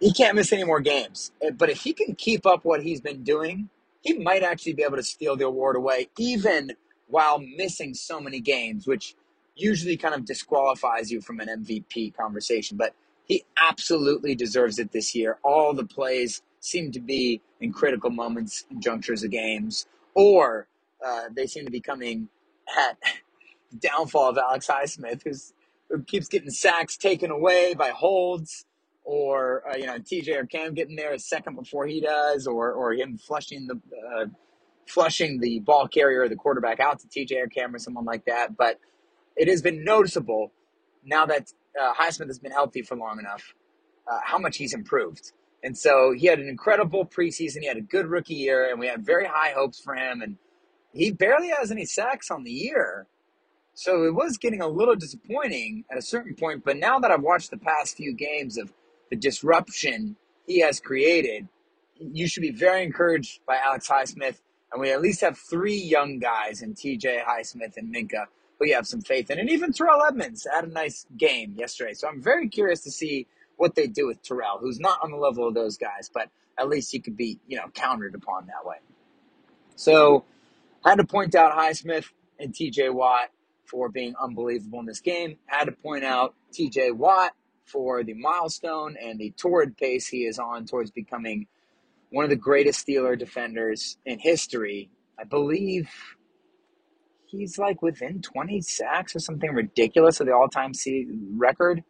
he 0.01 0.13
can't 0.13 0.37
miss 0.37 0.53
any 0.53 0.65
more 0.65 0.81
games. 0.81 1.33
Uh, 1.47 1.51
But 1.53 1.71
if 1.71 1.83
he 1.83 1.93
can 1.95 2.15
keep 2.17 2.47
up 2.47 2.65
what 2.65 2.83
he's 2.83 3.01
been 3.01 3.25
doing, 3.25 3.71
he 4.03 4.15
might 4.15 4.43
actually 4.43 4.75
be 4.75 4.83
able 4.85 4.97
to 4.99 5.03
steal 5.03 5.37
the 5.37 5.47
award 5.47 5.77
away, 5.77 6.09
even 6.19 6.75
while 7.09 7.41
missing 7.41 7.95
so 7.95 8.21
many 8.21 8.41
games, 8.41 8.87
which 8.87 9.15
usually 9.57 9.97
kind 9.97 10.15
of 10.15 10.25
disqualifies 10.25 11.11
you 11.11 11.21
from 11.21 11.41
an 11.41 11.49
MVP 11.49 12.17
conversation. 12.17 12.77
But 12.77 12.95
he 13.27 13.45
absolutely 13.61 14.35
deserves 14.37 14.79
it 14.79 14.93
this 14.93 15.15
year. 15.15 15.39
All 15.45 15.75
the 15.75 15.85
plays 15.87 16.43
seem 16.61 16.93
to 16.93 17.01
be 17.01 17.41
in 17.61 17.73
critical 17.73 18.11
moments 18.11 18.65
and 18.71 18.83
junctures 18.83 19.23
of 19.25 19.31
games, 19.31 19.87
or 20.15 20.69
uh, 21.05 21.25
they 21.35 21.47
seem 21.47 21.65
to 21.65 21.71
be 21.71 21.81
coming 21.81 22.29
at 22.77 22.99
the 23.71 23.79
downfall 23.89 24.31
of 24.31 24.39
Alex 24.39 24.67
Highsmith, 24.67 25.23
who's, 25.25 25.53
who 25.91 26.03
keeps 26.03 26.29
getting 26.29 26.51
sacks 26.51 26.97
taken 26.97 27.31
away 27.31 27.75
by 27.75 27.91
holds, 27.91 28.65
or 29.05 29.63
uh, 29.69 29.77
you 29.77 29.87
know 29.87 29.99
TJ 29.99 30.37
or 30.37 30.47
Cam 30.47 30.75
getting 30.75 30.97
there 30.97 31.13
a 31.13 31.19
second 31.19 31.57
before 31.57 31.87
he 31.87 32.01
does, 32.01 32.47
or 32.47 32.73
or 32.73 32.93
him 32.93 33.17
flushing 33.17 33.67
the 33.67 33.81
uh, 34.15 34.27
flushing 34.87 35.41
the 35.41 35.61
ball 35.61 35.89
carrier 35.89 36.23
or 36.23 36.29
the 36.29 36.37
quarterback 36.37 36.81
out 36.81 37.01
to 37.01 37.07
TJ 37.09 37.43
or 37.45 37.47
Cam 37.47 37.75
or 37.75 37.79
someone 37.79 38.05
like 38.05 38.25
that. 38.27 38.57
But 38.57 38.79
it 39.37 39.49
has 39.49 39.63
been 39.63 39.85
noticeable 39.85 40.53
now 41.05 41.27
that 41.27 41.53
uh, 41.81 41.95
Highsmith 41.95 42.27
has 42.27 42.39
been 42.39 42.53
healthy 42.53 42.83
for 42.83 42.97
long 42.97 43.19
enough 43.19 43.55
uh, 44.11 44.21
how 44.25 44.39
much 44.39 44.57
he's 44.57 44.75
improved. 44.75 45.33
And 45.63 45.77
so 45.77 46.13
he 46.13 46.27
had 46.27 46.39
an 46.39 46.49
incredible 46.49 47.05
preseason. 47.05 47.61
He 47.61 47.67
had 47.67 47.77
a 47.77 47.83
good 47.83 48.07
rookie 48.07 48.35
year, 48.35 48.71
and 48.71 48.79
we 48.79 48.87
had 48.87 49.05
very 49.05 49.27
high 49.27 49.53
hopes 49.57 49.81
for 49.81 49.95
him. 49.95 50.23
And 50.23 50.37
he 50.93 51.11
barely 51.11 51.49
has 51.49 51.71
any 51.71 51.85
sacks 51.85 52.31
on 52.31 52.45
the 52.45 52.51
year. 52.51 53.07
So 53.75 54.05
it 54.05 54.15
was 54.15 54.39
getting 54.39 54.61
a 54.61 54.69
little 54.69 54.97
disappointing 54.97 55.85
at 55.91 55.99
a 55.99 56.03
certain 56.03 56.35
point. 56.35 56.65
But 56.65 56.77
now 56.77 56.99
that 56.99 57.11
I've 57.11 57.23
watched 57.23 57.51
the 57.51 57.59
past 57.59 57.97
few 57.97 58.13
games 58.13 58.59
of 58.59 58.73
the 59.11 59.17
disruption 59.17 60.17
he 60.47 60.61
has 60.61 60.81
created, 60.81 61.49
you 61.99 62.29
should 62.29 62.41
be 62.41 62.51
very 62.51 62.83
encouraged 62.83 63.41
by 63.47 63.57
Alex 63.57 63.89
Highsmith. 63.89 64.41
And 64.73 64.81
we 64.81 64.93
at 64.93 65.01
least 65.01 65.21
have 65.23 65.39
three 65.39 65.77
young 65.77 66.19
guys 66.19 66.63
in 66.63 66.75
TJ 66.75 67.25
Highsmith 67.25 67.77
and 67.77 67.95
Minkah 67.95 68.27
who 68.59 68.67
you 68.67 68.75
have 68.75 68.87
some 68.87 69.01
faith 69.01 69.31
in. 69.31 69.39
And 69.39 69.51
even 69.51 69.73
Terrell 69.73 70.03
Edmunds 70.05 70.47
had 70.53 70.65
a 70.65 70.69
nice 70.69 71.07
game 71.17 71.55
yesterday. 71.57 71.95
So 71.95 72.09
I'm 72.09 72.23
very 72.23 72.49
curious 72.49 72.81
to 72.83 72.91
see 72.91 73.27
what 73.59 73.75
they 73.75 73.87
do 73.87 74.07
with 74.07 74.23
Terrell, 74.23 74.59
who's 74.59 74.81
not 74.81 75.01
on 75.03 75.11
the 75.11 75.19
level 75.19 75.47
of 75.47 75.55
those 75.55 75.77
guys, 75.77 76.11
but 76.13 76.31
at 76.59 76.69
least 76.69 76.91
he 76.91 77.01
could 77.01 77.17
be, 77.17 77.39
you 77.47 77.59
know, 77.59 77.67
countered 77.75 78.15
upon 78.15 78.47
that 78.47 78.65
way. 78.65 78.77
So 79.77 80.25
had 80.85 80.97
to 80.97 81.05
point 81.05 81.35
out 81.35 81.57
Highsmith 81.57 82.07
and 82.39 82.55
TJ 82.55 82.95
Watt 82.95 83.31
for 83.67 83.89
being 83.89 84.15
unbelievable 84.21 84.81
in 84.81 84.87
this 84.87 85.01
game. 85.01 85.37
Had 85.47 85.65
to 85.65 85.73
point 85.73 86.05
out 86.05 86.35
TJ 86.53 86.95
Watt 86.95 87.35
for 87.67 88.03
the 88.03 88.15
milestone 88.15 88.97
and 89.03 89.19
the 89.19 89.33
torrid 89.33 89.77
pace 89.77 90.07
he 90.07 90.25
is 90.25 90.39
on 90.39 90.65
towards 90.65 90.91
becoming 90.91 91.47
one 92.11 92.25
of 92.25 92.31
the 92.31 92.37
greatest 92.37 92.87
Steeler 92.87 93.19
defenders 93.19 93.99
in 94.07 94.19
history. 94.19 94.91
I 95.19 95.25
believe 95.25 95.91
he's 97.27 97.59
like 97.59 97.83
within 97.83 98.23
20 98.23 98.61
sacks 98.63 99.15
or 99.15 99.19
something 99.19 99.53
ridiculous 99.53 100.21
of 100.21 100.27
the 100.27 100.33
all-time 100.33 100.73
se- 100.73 101.09
record 101.37 101.83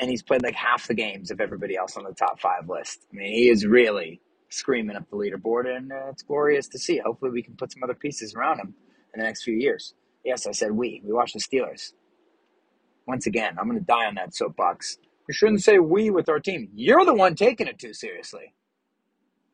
and 0.00 0.10
he's 0.10 0.22
played 0.22 0.42
like 0.42 0.54
half 0.54 0.88
the 0.88 0.94
games 0.94 1.30
of 1.30 1.40
everybody 1.40 1.76
else 1.76 1.96
on 1.96 2.04
the 2.04 2.14
top 2.14 2.40
five 2.40 2.68
list. 2.68 3.06
I 3.12 3.16
mean 3.16 3.32
he 3.32 3.50
is 3.50 3.66
really 3.66 4.20
screaming 4.48 4.96
up 4.96 5.08
the 5.10 5.16
leaderboard 5.16 5.68
and 5.68 5.92
uh, 5.92 6.08
it's 6.10 6.22
glorious 6.22 6.66
to 6.68 6.78
see. 6.78 6.98
Hopefully 7.04 7.30
we 7.30 7.42
can 7.42 7.54
put 7.54 7.72
some 7.72 7.84
other 7.84 7.94
pieces 7.94 8.34
around 8.34 8.58
him 8.58 8.74
in 9.14 9.20
the 9.20 9.26
next 9.26 9.44
few 9.44 9.54
years. 9.54 9.94
Yes 10.24 10.46
i 10.46 10.52
said 10.52 10.72
we. 10.72 11.02
We 11.04 11.12
watch 11.12 11.34
the 11.34 11.40
steelers. 11.40 11.92
Once 13.06 13.26
again 13.26 13.56
i'm 13.58 13.68
going 13.68 13.78
to 13.78 13.84
die 13.84 14.06
on 14.06 14.14
that 14.16 14.34
soapbox. 14.34 14.98
We 15.28 15.34
shouldn't 15.34 15.62
say 15.62 15.78
we 15.78 16.10
with 16.10 16.28
our 16.28 16.40
team. 16.40 16.70
You're 16.74 17.04
the 17.04 17.14
one 17.14 17.34
taking 17.34 17.68
it 17.68 17.78
too 17.78 17.92
seriously. 17.94 18.54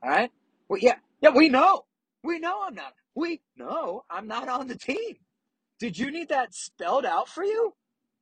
All 0.02 0.10
right? 0.10 0.30
Well 0.68 0.80
yeah 0.80 0.96
yeah 1.20 1.30
we 1.34 1.48
know. 1.48 1.84
We 2.22 2.38
know 2.38 2.62
i'm 2.66 2.74
not. 2.74 2.94
We 3.16 3.40
know 3.56 4.04
i'm 4.08 4.28
not 4.28 4.48
on 4.48 4.68
the 4.68 4.78
team. 4.78 5.16
Did 5.80 5.98
you 5.98 6.10
need 6.10 6.28
that 6.30 6.54
spelled 6.54 7.04
out 7.04 7.28
for 7.28 7.44
you? 7.44 7.74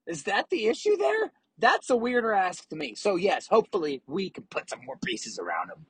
Is 0.06 0.24
that 0.24 0.50
the 0.50 0.66
issue 0.66 0.96
there? 0.96 1.32
That's 1.58 1.90
a 1.90 1.96
weirder 1.96 2.32
ask 2.32 2.68
to 2.70 2.76
me. 2.76 2.94
So, 2.94 3.16
yes, 3.16 3.46
hopefully 3.46 4.02
we 4.06 4.30
can 4.30 4.44
put 4.44 4.70
some 4.70 4.84
more 4.84 4.98
pieces 5.04 5.38
around 5.38 5.70
him. 5.70 5.86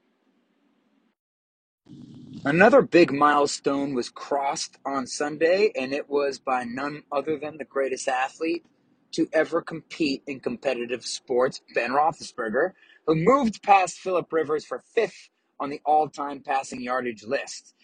Another 2.45 2.83
big 2.83 3.13
milestone 3.13 3.95
was 3.95 4.11
crossed 4.11 4.77
on 4.85 5.07
Sunday, 5.07 5.73
and 5.75 5.95
it 5.95 6.11
was 6.11 6.39
by 6.39 6.65
none 6.65 7.03
other 7.11 7.39
than 7.39 7.57
the 7.57 7.65
greatest 7.65 8.07
athlete 8.07 8.65
to 9.13 9.29
ever 9.33 9.63
compete 9.63 10.23
in 10.27 10.41
competitive 10.41 11.07
sports, 11.07 11.63
Ben 11.75 11.93
Roethlisberger, 11.93 12.73
who 13.07 13.15
moved 13.15 13.63
past 13.63 13.99
Philip 13.99 14.31
Rivers 14.33 14.67
for 14.67 14.83
fifth 14.95 15.31
on 15.59 15.71
the 15.71 15.81
all-time 15.87 16.41
passing 16.41 16.83
yardage 16.83 17.25
list. 17.25 17.75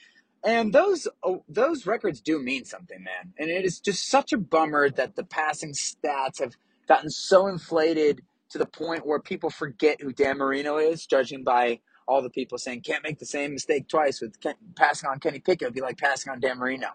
And 0.45 0.73
those 0.73 1.07
oh, 1.23 1.45
those 1.49 1.87
records 1.87 2.21
do 2.21 2.39
mean 2.39 2.65
something, 2.65 3.03
man. 3.03 3.35
And 3.39 3.51
it 3.51 3.65
is 3.65 3.79
just 3.79 4.09
such 4.09 4.33
a 4.33 4.39
bummer 4.39 4.91
that 4.91 5.15
the 5.15 5.25
passing 5.25 5.73
stats 5.73 6.41
have 6.41 6.57
gotten 6.91 7.11
so 7.11 7.47
inflated 7.47 8.23
to 8.51 8.59
the 8.59 8.67
point 8.67 9.07
where 9.07 9.21
people 9.21 9.49
forget 9.49 10.01
who 10.03 10.13
Dan 10.13 10.39
Marino 10.39 10.77
is, 10.79 11.07
judging 11.07 11.45
by 11.45 11.81
all 12.09 12.21
the 12.21 12.31
people 12.31 12.59
saying 12.59 12.83
can't 12.83 13.05
make 13.05 13.19
the 13.19 13.27
same 13.27 13.53
mistake 13.53 13.89
twice 13.89 14.21
with 14.21 14.41
Ken, 14.41 14.55
passing 14.75 15.09
on 15.09 15.21
Kenny 15.21 15.39
Pickett 15.39 15.69
would 15.69 15.75
be 15.75 15.81
like 15.81 15.99
passing 15.99 16.33
on 16.33 16.41
Dan 16.41 16.59
Marino. 16.59 16.89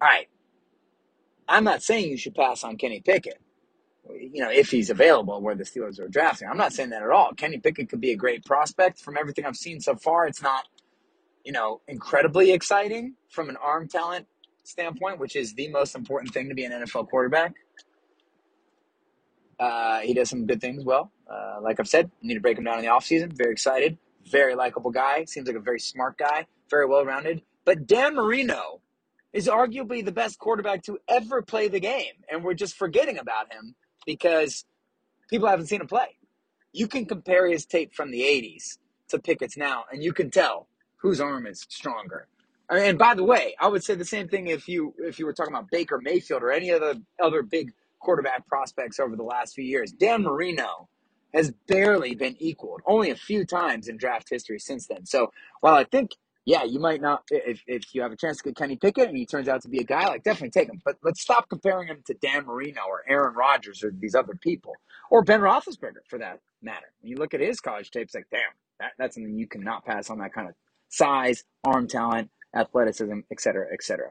All 0.00 0.08
right, 0.08 0.28
I'm 1.48 1.64
not 1.64 1.82
saying 1.82 2.10
you 2.10 2.16
should 2.16 2.34
pass 2.34 2.64
on 2.64 2.78
Kenny 2.78 3.00
Pickett. 3.00 3.40
You 4.10 4.42
know, 4.42 4.50
if 4.50 4.70
he's 4.70 4.90
available 4.90 5.40
where 5.40 5.54
the 5.54 5.64
Steelers 5.64 6.00
are 6.00 6.08
drafting. 6.08 6.48
I'm 6.48 6.56
not 6.56 6.72
saying 6.72 6.90
that 6.90 7.02
at 7.02 7.10
all. 7.10 7.32
Kenny 7.34 7.58
Pickett 7.58 7.88
could 7.88 8.00
be 8.00 8.10
a 8.10 8.16
great 8.16 8.44
prospect. 8.44 8.98
From 8.98 9.16
everything 9.16 9.46
I've 9.46 9.56
seen 9.56 9.80
so 9.80 9.94
far, 9.94 10.26
it's 10.26 10.42
not 10.42 10.64
you 11.44 11.52
know, 11.52 11.80
incredibly 11.88 12.52
exciting 12.52 13.14
from 13.28 13.48
an 13.48 13.56
arm 13.56 13.88
talent 13.88 14.26
standpoint, 14.64 15.18
which 15.18 15.36
is 15.36 15.54
the 15.54 15.68
most 15.68 15.94
important 15.94 16.32
thing 16.32 16.48
to 16.48 16.54
be 16.54 16.64
an 16.64 16.72
NFL 16.72 17.08
quarterback. 17.08 17.54
Uh, 19.58 20.00
he 20.00 20.14
does 20.14 20.30
some 20.30 20.46
good 20.46 20.60
things 20.60 20.84
well. 20.84 21.12
Uh, 21.30 21.60
like 21.62 21.78
I've 21.80 21.88
said, 21.88 22.10
need 22.22 22.34
to 22.34 22.40
break 22.40 22.58
him 22.58 22.64
down 22.64 22.78
in 22.78 22.84
the 22.84 22.90
offseason. 22.90 23.32
Very 23.32 23.52
excited. 23.52 23.98
Very 24.30 24.54
likable 24.54 24.90
guy. 24.90 25.24
Seems 25.24 25.46
like 25.46 25.56
a 25.56 25.60
very 25.60 25.80
smart 25.80 26.18
guy. 26.18 26.46
Very 26.70 26.86
well 26.86 27.04
rounded. 27.04 27.42
But 27.64 27.86
Dan 27.86 28.14
Marino 28.14 28.80
is 29.32 29.48
arguably 29.48 30.04
the 30.04 30.12
best 30.12 30.38
quarterback 30.38 30.82
to 30.84 30.98
ever 31.08 31.42
play 31.42 31.68
the 31.68 31.80
game. 31.80 32.14
And 32.30 32.44
we're 32.44 32.54
just 32.54 32.76
forgetting 32.76 33.18
about 33.18 33.52
him 33.52 33.74
because 34.06 34.64
people 35.30 35.48
haven't 35.48 35.66
seen 35.66 35.80
him 35.80 35.86
play. 35.86 36.16
You 36.72 36.88
can 36.88 37.06
compare 37.06 37.48
his 37.48 37.64
tape 37.66 37.94
from 37.94 38.10
the 38.10 38.22
80s 38.22 38.78
to 39.08 39.18
Pickett's 39.18 39.56
now, 39.56 39.84
and 39.92 40.02
you 40.02 40.12
can 40.12 40.30
tell 40.30 40.68
whose 40.96 41.20
arm 41.20 41.46
is 41.46 41.66
stronger. 41.68 42.28
And 42.70 42.98
by 42.98 43.14
the 43.14 43.24
way, 43.24 43.54
I 43.60 43.68
would 43.68 43.84
say 43.84 43.94
the 43.94 44.04
same 44.04 44.28
thing 44.28 44.46
if 44.46 44.66
you 44.68 44.94
if 44.98 45.18
you 45.18 45.26
were 45.26 45.34
talking 45.34 45.52
about 45.52 45.70
Baker 45.70 46.00
Mayfield 46.00 46.42
or 46.42 46.50
any 46.50 46.70
of 46.70 46.80
the 46.80 47.02
other 47.22 47.42
big 47.42 47.72
quarterback 48.02 48.46
prospects 48.46 49.00
over 49.00 49.16
the 49.16 49.22
last 49.22 49.54
few 49.54 49.64
years. 49.64 49.92
Dan 49.92 50.22
Marino 50.22 50.88
has 51.32 51.50
barely 51.66 52.14
been 52.14 52.36
equaled, 52.38 52.82
only 52.86 53.10
a 53.10 53.16
few 53.16 53.46
times 53.46 53.88
in 53.88 53.96
draft 53.96 54.28
history 54.28 54.58
since 54.58 54.86
then. 54.86 55.06
So 55.06 55.32
while 55.60 55.74
I 55.74 55.84
think, 55.84 56.10
yeah, 56.44 56.64
you 56.64 56.80
might 56.80 57.00
not 57.00 57.22
if 57.30 57.62
if 57.66 57.94
you 57.94 58.02
have 58.02 58.12
a 58.12 58.16
chance 58.16 58.38
to 58.38 58.44
get 58.44 58.56
Kenny 58.56 58.76
Pickett 58.76 59.08
and 59.08 59.16
he 59.16 59.24
turns 59.24 59.48
out 59.48 59.62
to 59.62 59.68
be 59.68 59.78
a 59.78 59.84
guy, 59.84 60.06
like 60.08 60.24
definitely 60.24 60.50
take 60.50 60.68
him. 60.68 60.82
But 60.84 60.96
let's 61.02 61.22
stop 61.22 61.48
comparing 61.48 61.88
him 61.88 62.02
to 62.06 62.14
Dan 62.14 62.44
Marino 62.46 62.80
or 62.88 63.04
Aaron 63.08 63.34
Rodgers 63.34 63.82
or 63.82 63.92
these 63.92 64.14
other 64.14 64.34
people 64.34 64.74
or 65.10 65.22
Ben 65.22 65.40
Roethlisberger 65.40 66.02
for 66.08 66.18
that 66.18 66.40
matter. 66.60 66.92
When 67.00 67.10
you 67.10 67.16
look 67.16 67.32
at 67.32 67.40
his 67.40 67.60
college 67.60 67.90
tapes, 67.92 68.14
like 68.14 68.26
damn, 68.30 68.40
that, 68.80 68.92
that's 68.98 69.14
something 69.14 69.38
you 69.38 69.46
cannot 69.46 69.86
pass 69.86 70.10
on 70.10 70.18
that 70.18 70.34
kind 70.34 70.48
of 70.48 70.54
size, 70.88 71.44
arm 71.64 71.86
talent, 71.86 72.30
athleticism, 72.54 73.20
et 73.30 73.40
cetera, 73.40 73.68
et 73.72 73.82
cetera. 73.82 74.10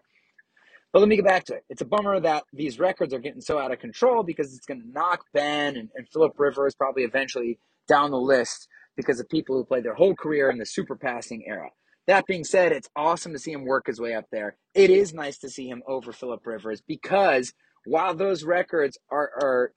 But 0.93 0.99
let 0.99 1.07
me 1.07 1.15
get 1.15 1.25
back 1.25 1.45
to 1.45 1.55
it. 1.55 1.63
It's 1.69 1.81
a 1.81 1.85
bummer 1.85 2.19
that 2.19 2.43
these 2.51 2.79
records 2.79 3.13
are 3.13 3.19
getting 3.19 3.41
so 3.41 3.57
out 3.59 3.71
of 3.71 3.79
control 3.79 4.23
because 4.23 4.55
it's 4.55 4.65
going 4.65 4.81
to 4.81 4.89
knock 4.89 5.25
Ben 5.33 5.77
and, 5.77 5.89
and 5.95 6.07
Philip 6.09 6.37
Rivers 6.37 6.75
probably 6.75 7.03
eventually 7.03 7.59
down 7.87 8.11
the 8.11 8.19
list 8.19 8.67
because 8.97 9.19
of 9.19 9.29
people 9.29 9.55
who 9.55 9.63
played 9.63 9.85
their 9.85 9.93
whole 9.93 10.15
career 10.15 10.49
in 10.49 10.57
the 10.57 10.65
super 10.65 10.95
passing 10.95 11.43
era. 11.47 11.69
That 12.07 12.25
being 12.25 12.43
said, 12.43 12.71
it's 12.71 12.89
awesome 12.95 13.31
to 13.31 13.39
see 13.39 13.51
him 13.53 13.63
work 13.63 13.87
his 13.87 14.01
way 14.01 14.15
up 14.15 14.25
there. 14.31 14.57
It 14.73 14.89
is 14.89 15.13
nice 15.13 15.37
to 15.39 15.49
see 15.49 15.67
him 15.67 15.81
over 15.87 16.11
Philip 16.11 16.45
Rivers 16.45 16.81
because 16.85 17.53
while 17.85 18.13
those 18.13 18.43
records 18.43 18.97
are, 19.09 19.31
are 19.41 19.71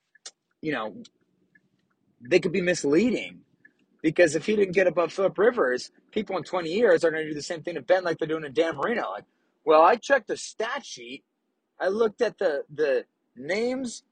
you 0.62 0.73
know, 0.73 0.97
they 2.21 2.40
could 2.40 2.52
be 2.52 2.62
misleading 2.62 3.40
because 4.02 4.35
if 4.35 4.47
he 4.47 4.56
didn't 4.56 4.75
get 4.75 4.87
above 4.87 5.12
Philip 5.12 5.38
Rivers, 5.38 5.90
people 6.11 6.37
in 6.37 6.42
20 6.42 6.71
years 6.71 7.04
are 7.04 7.11
going 7.11 7.23
to 7.23 7.28
do 7.28 7.35
the 7.35 7.42
same 7.42 7.62
thing 7.62 7.75
to 7.75 7.83
Ben 7.83 8.02
like 8.02 8.18
they're 8.18 8.28
doing 8.28 8.42
to 8.42 8.49
Dan 8.49 8.76
Marino. 8.76 9.11
Like, 9.11 9.25
well, 9.64 9.83
I 9.83 9.97
checked 9.97 10.28
the 10.28 10.37
stat 10.37 10.85
sheet. 10.85 11.25
I 11.80 11.88
looked 11.88 12.23
at 12.23 12.38
the 12.38 12.64
the 12.73 13.04
names 13.37 14.04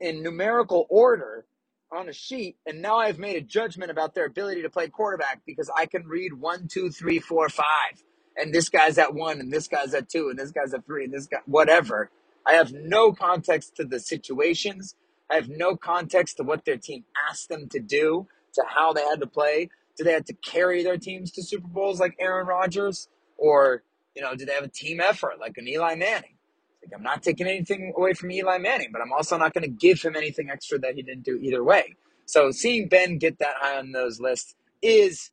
in 0.00 0.22
numerical 0.22 0.86
order 0.90 1.46
on 1.90 2.08
a 2.08 2.12
sheet, 2.12 2.56
and 2.66 2.82
now 2.82 2.98
I've 2.98 3.18
made 3.18 3.36
a 3.36 3.40
judgment 3.40 3.90
about 3.90 4.14
their 4.14 4.26
ability 4.26 4.62
to 4.62 4.70
play 4.70 4.88
quarterback 4.88 5.40
because 5.46 5.70
I 5.74 5.86
can 5.86 6.06
read 6.06 6.34
one, 6.34 6.68
two, 6.68 6.90
three, 6.90 7.18
four, 7.18 7.48
five, 7.48 8.04
and 8.36 8.52
this 8.52 8.68
guy's 8.68 8.98
at 8.98 9.14
one, 9.14 9.40
and 9.40 9.52
this 9.52 9.68
guy's 9.68 9.94
at 9.94 10.08
two, 10.08 10.28
and 10.28 10.38
this 10.38 10.50
guy's 10.52 10.74
at 10.74 10.84
three, 10.84 11.04
and 11.04 11.14
this 11.14 11.26
guy 11.26 11.38
whatever. 11.46 12.10
I 12.46 12.54
have 12.54 12.72
no 12.72 13.12
context 13.12 13.76
to 13.76 13.84
the 13.84 14.00
situations. 14.00 14.94
I 15.30 15.34
have 15.34 15.48
no 15.48 15.76
context 15.76 16.38
to 16.38 16.42
what 16.42 16.64
their 16.64 16.78
team 16.78 17.04
asked 17.28 17.48
them 17.48 17.68
to 17.70 17.80
do, 17.80 18.26
to 18.54 18.64
how 18.66 18.92
they 18.92 19.02
had 19.02 19.20
to 19.20 19.26
play. 19.26 19.68
Do 19.96 20.04
they 20.04 20.12
have 20.12 20.24
to 20.26 20.32
carry 20.34 20.82
their 20.82 20.96
teams 20.96 21.30
to 21.32 21.42
Super 21.42 21.68
Bowls 21.68 22.00
like 22.00 22.16
Aaron 22.18 22.46
Rodgers, 22.46 23.08
or 23.36 23.82
you 24.18 24.24
know, 24.24 24.34
do 24.34 24.44
they 24.44 24.52
have 24.52 24.64
a 24.64 24.68
team 24.68 25.00
effort 25.00 25.34
like 25.40 25.56
an 25.58 25.68
Eli 25.68 25.94
Manning? 25.94 26.34
Like, 26.82 26.92
I'm 26.92 27.04
not 27.04 27.22
taking 27.22 27.46
anything 27.46 27.92
away 27.96 28.14
from 28.14 28.32
Eli 28.32 28.58
Manning, 28.58 28.88
but 28.92 29.00
I'm 29.00 29.12
also 29.12 29.38
not 29.38 29.54
going 29.54 29.62
to 29.62 29.70
give 29.70 30.02
him 30.02 30.16
anything 30.16 30.50
extra 30.50 30.76
that 30.80 30.96
he 30.96 31.02
didn't 31.02 31.22
do 31.22 31.36
either 31.36 31.62
way. 31.62 31.94
So 32.26 32.50
seeing 32.50 32.88
Ben 32.88 33.18
get 33.18 33.38
that 33.38 33.54
high 33.60 33.78
on 33.78 33.92
those 33.92 34.18
lists 34.18 34.56
is 34.82 35.30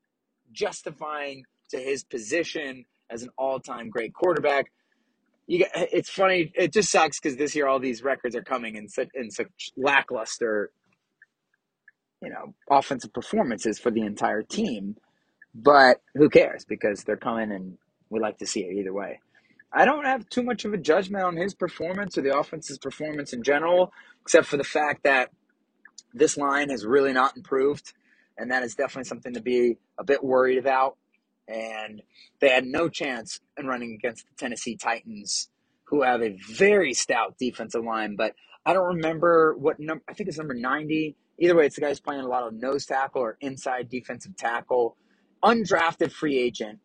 justifying 0.51 1.45
to 1.71 1.79
his 1.79 2.03
position 2.03 2.85
as 3.09 3.23
an 3.23 3.29
all-time 3.39 3.89
great 3.89 4.13
quarterback. 4.13 4.71
You 5.47 5.65
it's 5.75 6.09
funny. 6.09 6.51
It 6.55 6.71
just 6.71 6.91
sucks 6.91 7.19
because 7.19 7.37
this 7.37 7.55
year 7.55 7.67
all 7.67 7.79
these 7.79 8.03
records 8.03 8.35
are 8.35 8.43
coming 8.43 8.75
in 8.75 8.87
such 8.87 9.09
in 9.15 9.31
such 9.31 9.71
lackluster, 9.77 10.71
you 12.21 12.29
know, 12.29 12.53
offensive 12.69 13.13
performances 13.13 13.79
for 13.79 13.91
the 13.91 14.01
entire 14.01 14.43
team. 14.43 14.95
But 15.53 16.01
who 16.15 16.29
cares? 16.29 16.65
Because 16.65 17.03
they're 17.03 17.15
coming, 17.15 17.51
and 17.51 17.77
we 18.09 18.19
like 18.19 18.37
to 18.39 18.47
see 18.47 18.61
it 18.61 18.73
either 18.77 18.93
way. 18.93 19.19
I 19.73 19.83
don't 19.85 20.05
have 20.05 20.29
too 20.29 20.43
much 20.43 20.63
of 20.63 20.73
a 20.73 20.77
judgment 20.77 21.25
on 21.25 21.35
his 21.35 21.53
performance 21.53 22.17
or 22.17 22.21
the 22.21 22.37
offense's 22.37 22.77
performance 22.77 23.33
in 23.33 23.43
general, 23.43 23.91
except 24.21 24.47
for 24.47 24.57
the 24.57 24.63
fact 24.63 25.03
that 25.03 25.31
this 26.13 26.37
line 26.37 26.69
has 26.69 26.85
really 26.85 27.11
not 27.11 27.35
improved, 27.35 27.93
and 28.37 28.51
that 28.51 28.63
is 28.63 28.75
definitely 28.75 29.03
something 29.03 29.33
to 29.33 29.41
be 29.41 29.77
a 29.97 30.03
bit 30.03 30.23
worried 30.23 30.57
about. 30.57 30.97
And 31.47 32.01
they 32.39 32.49
had 32.49 32.65
no 32.65 32.89
chance 32.89 33.39
in 33.57 33.67
running 33.67 33.93
against 33.93 34.25
the 34.25 34.35
Tennessee 34.37 34.77
Titans, 34.77 35.49
who 35.83 36.03
have 36.03 36.21
a 36.21 36.37
very 36.49 36.93
stout 36.93 37.37
defensive 37.37 37.83
line. 37.83 38.15
But 38.15 38.33
I 38.65 38.73
don't 38.73 38.95
remember 38.95 39.55
what 39.57 39.79
number. 39.79 40.03
I 40.07 40.13
think 40.13 40.29
it's 40.29 40.37
number 40.37 40.55
ninety. 40.55 41.17
Either 41.37 41.55
way, 41.55 41.65
it's 41.65 41.75
the 41.75 41.81
guy 41.81 41.89
who's 41.89 41.99
playing 41.99 42.21
a 42.21 42.27
lot 42.27 42.47
of 42.47 42.53
nose 42.53 42.85
tackle 42.85 43.21
or 43.21 43.37
inside 43.41 43.89
defensive 43.89 44.37
tackle, 44.37 44.95
undrafted 45.43 46.11
free 46.11 46.39
agent 46.39 46.79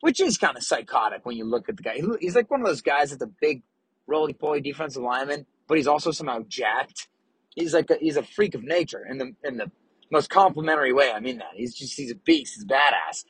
which 0.00 0.20
is 0.20 0.38
kind 0.38 0.56
of 0.56 0.62
psychotic 0.62 1.24
when 1.24 1.36
you 1.36 1.44
look 1.44 1.68
at 1.68 1.76
the 1.76 1.82
guy. 1.82 2.00
He's 2.20 2.34
like 2.34 2.50
one 2.50 2.60
of 2.60 2.66
those 2.66 2.82
guys 2.82 3.10
that's 3.10 3.22
a 3.22 3.30
big, 3.40 3.62
roly 4.06 4.32
poly 4.32 4.60
defensive 4.60 5.02
lineman, 5.02 5.46
but 5.66 5.76
he's 5.76 5.86
also 5.86 6.10
somehow 6.10 6.40
jacked. 6.48 7.08
He's 7.54 7.74
like 7.74 7.90
a, 7.90 7.96
he's 8.00 8.16
a 8.16 8.22
freak 8.22 8.54
of 8.54 8.62
nature 8.62 9.04
in 9.08 9.18
the 9.18 9.32
in 9.44 9.56
the 9.56 9.70
most 10.10 10.30
complimentary 10.30 10.92
way. 10.92 11.10
I 11.12 11.20
mean 11.20 11.38
that 11.38 11.52
he's 11.54 11.74
just 11.74 11.94
he's 11.96 12.12
a 12.12 12.16
beast. 12.16 12.54
He's 12.54 12.64
badass, 12.64 13.24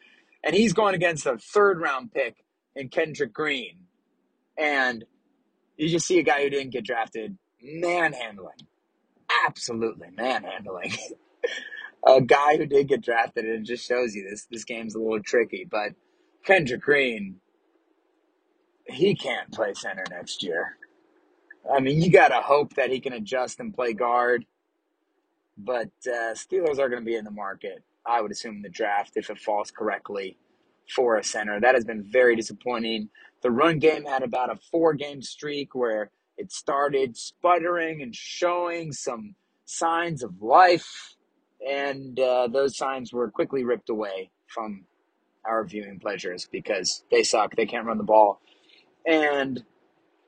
and 0.45 0.55
he's 0.55 0.73
going 0.73 0.95
against 0.95 1.27
a 1.27 1.39
third 1.39 1.81
round 1.81 2.13
pick 2.13 2.45
in 2.77 2.89
Kendrick 2.89 3.33
Green, 3.33 3.79
and 4.57 5.05
you 5.77 5.89
just 5.89 6.07
see 6.07 6.19
a 6.19 6.23
guy 6.23 6.43
who 6.43 6.51
didn't 6.51 6.73
get 6.73 6.85
drafted 6.85 7.39
manhandling, 7.63 8.67
absolutely 9.47 10.09
manhandling. 10.15 10.93
a 12.07 12.21
guy 12.21 12.57
who 12.57 12.67
did 12.67 12.89
get 12.89 13.01
drafted, 13.01 13.45
and 13.47 13.61
it 13.61 13.67
just 13.67 13.87
shows 13.87 14.15
you 14.15 14.29
this 14.29 14.47
this 14.51 14.65
game's 14.65 14.95
a 14.95 14.99
little 14.99 15.23
tricky, 15.23 15.67
but 15.69 15.93
Kendrick 16.45 16.83
Green, 16.83 17.37
he 18.87 19.15
can't 19.15 19.53
play 19.53 19.75
center 19.75 20.05
next 20.11 20.43
year. 20.43 20.77
I 21.71 21.81
mean, 21.81 22.01
you 22.01 22.11
got 22.11 22.29
to 22.29 22.41
hope 22.41 22.75
that 22.75 22.91
he 22.91 23.01
can 23.01 23.13
adjust 23.13 23.61
and 23.61 23.75
play 23.75 23.93
guard. 23.93 24.47
But 25.57 25.91
uh, 26.07 26.35
Steelers 26.35 26.79
are 26.79 26.89
going 26.89 27.03
to 27.03 27.07
be 27.07 27.17
in 27.17 27.25
the 27.25 27.31
market, 27.31 27.83
I 28.07 28.23
would 28.23 28.31
assume, 28.31 28.57
in 28.57 28.63
the 28.63 28.69
draft 28.69 29.13
if 29.17 29.29
it 29.29 29.39
falls 29.39 29.71
correctly 29.71 30.37
for 30.95 31.17
a 31.17 31.25
center. 31.25 31.61
That 31.61 31.75
has 31.75 31.85
been 31.85 32.05
very 32.11 32.37
disappointing. 32.37 33.11
The 33.43 33.51
run 33.51 33.79
game 33.79 34.05
had 34.05 34.23
about 34.23 34.51
a 34.51 34.59
four 34.71 34.95
game 34.95 35.21
streak 35.21 35.75
where 35.75 36.11
it 36.37 36.53
started 36.53 37.17
sputtering 37.17 38.03
and 38.03 38.15
showing 38.15 38.93
some 38.93 39.35
signs 39.65 40.23
of 40.23 40.41
life, 40.41 41.17
and 41.69 42.19
uh, 42.19 42.47
those 42.47 42.77
signs 42.77 43.13
were 43.13 43.31
quickly 43.31 43.65
ripped 43.65 43.91
away 43.91 44.31
from 44.47 44.85
our 45.45 45.65
viewing 45.65 45.99
pleasures 46.01 46.49
because 46.51 47.05
they 47.11 47.23
suck. 47.23 47.57
They 47.57 47.67
can't 47.67 47.87
run 47.87 47.99
the 47.99 48.05
ball. 48.05 48.41
And 49.07 49.65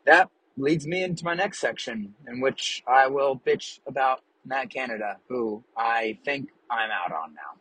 that 0.07 0.31
leads 0.57 0.87
me 0.87 1.03
into 1.03 1.25
my 1.25 1.35
next 1.35 1.61
section, 1.61 2.14
in 2.29 2.40
which 2.40 2.83
I 2.87 3.09
will 3.09 3.38
bitch 3.38 3.81
about 3.87 4.20
Matt 4.44 4.70
Canada, 4.70 5.18
who 5.29 5.64
I 5.77 6.18
think 6.25 6.51
I'm 6.70 6.90
out 6.90 7.12
on 7.12 7.35
now. 7.35 7.61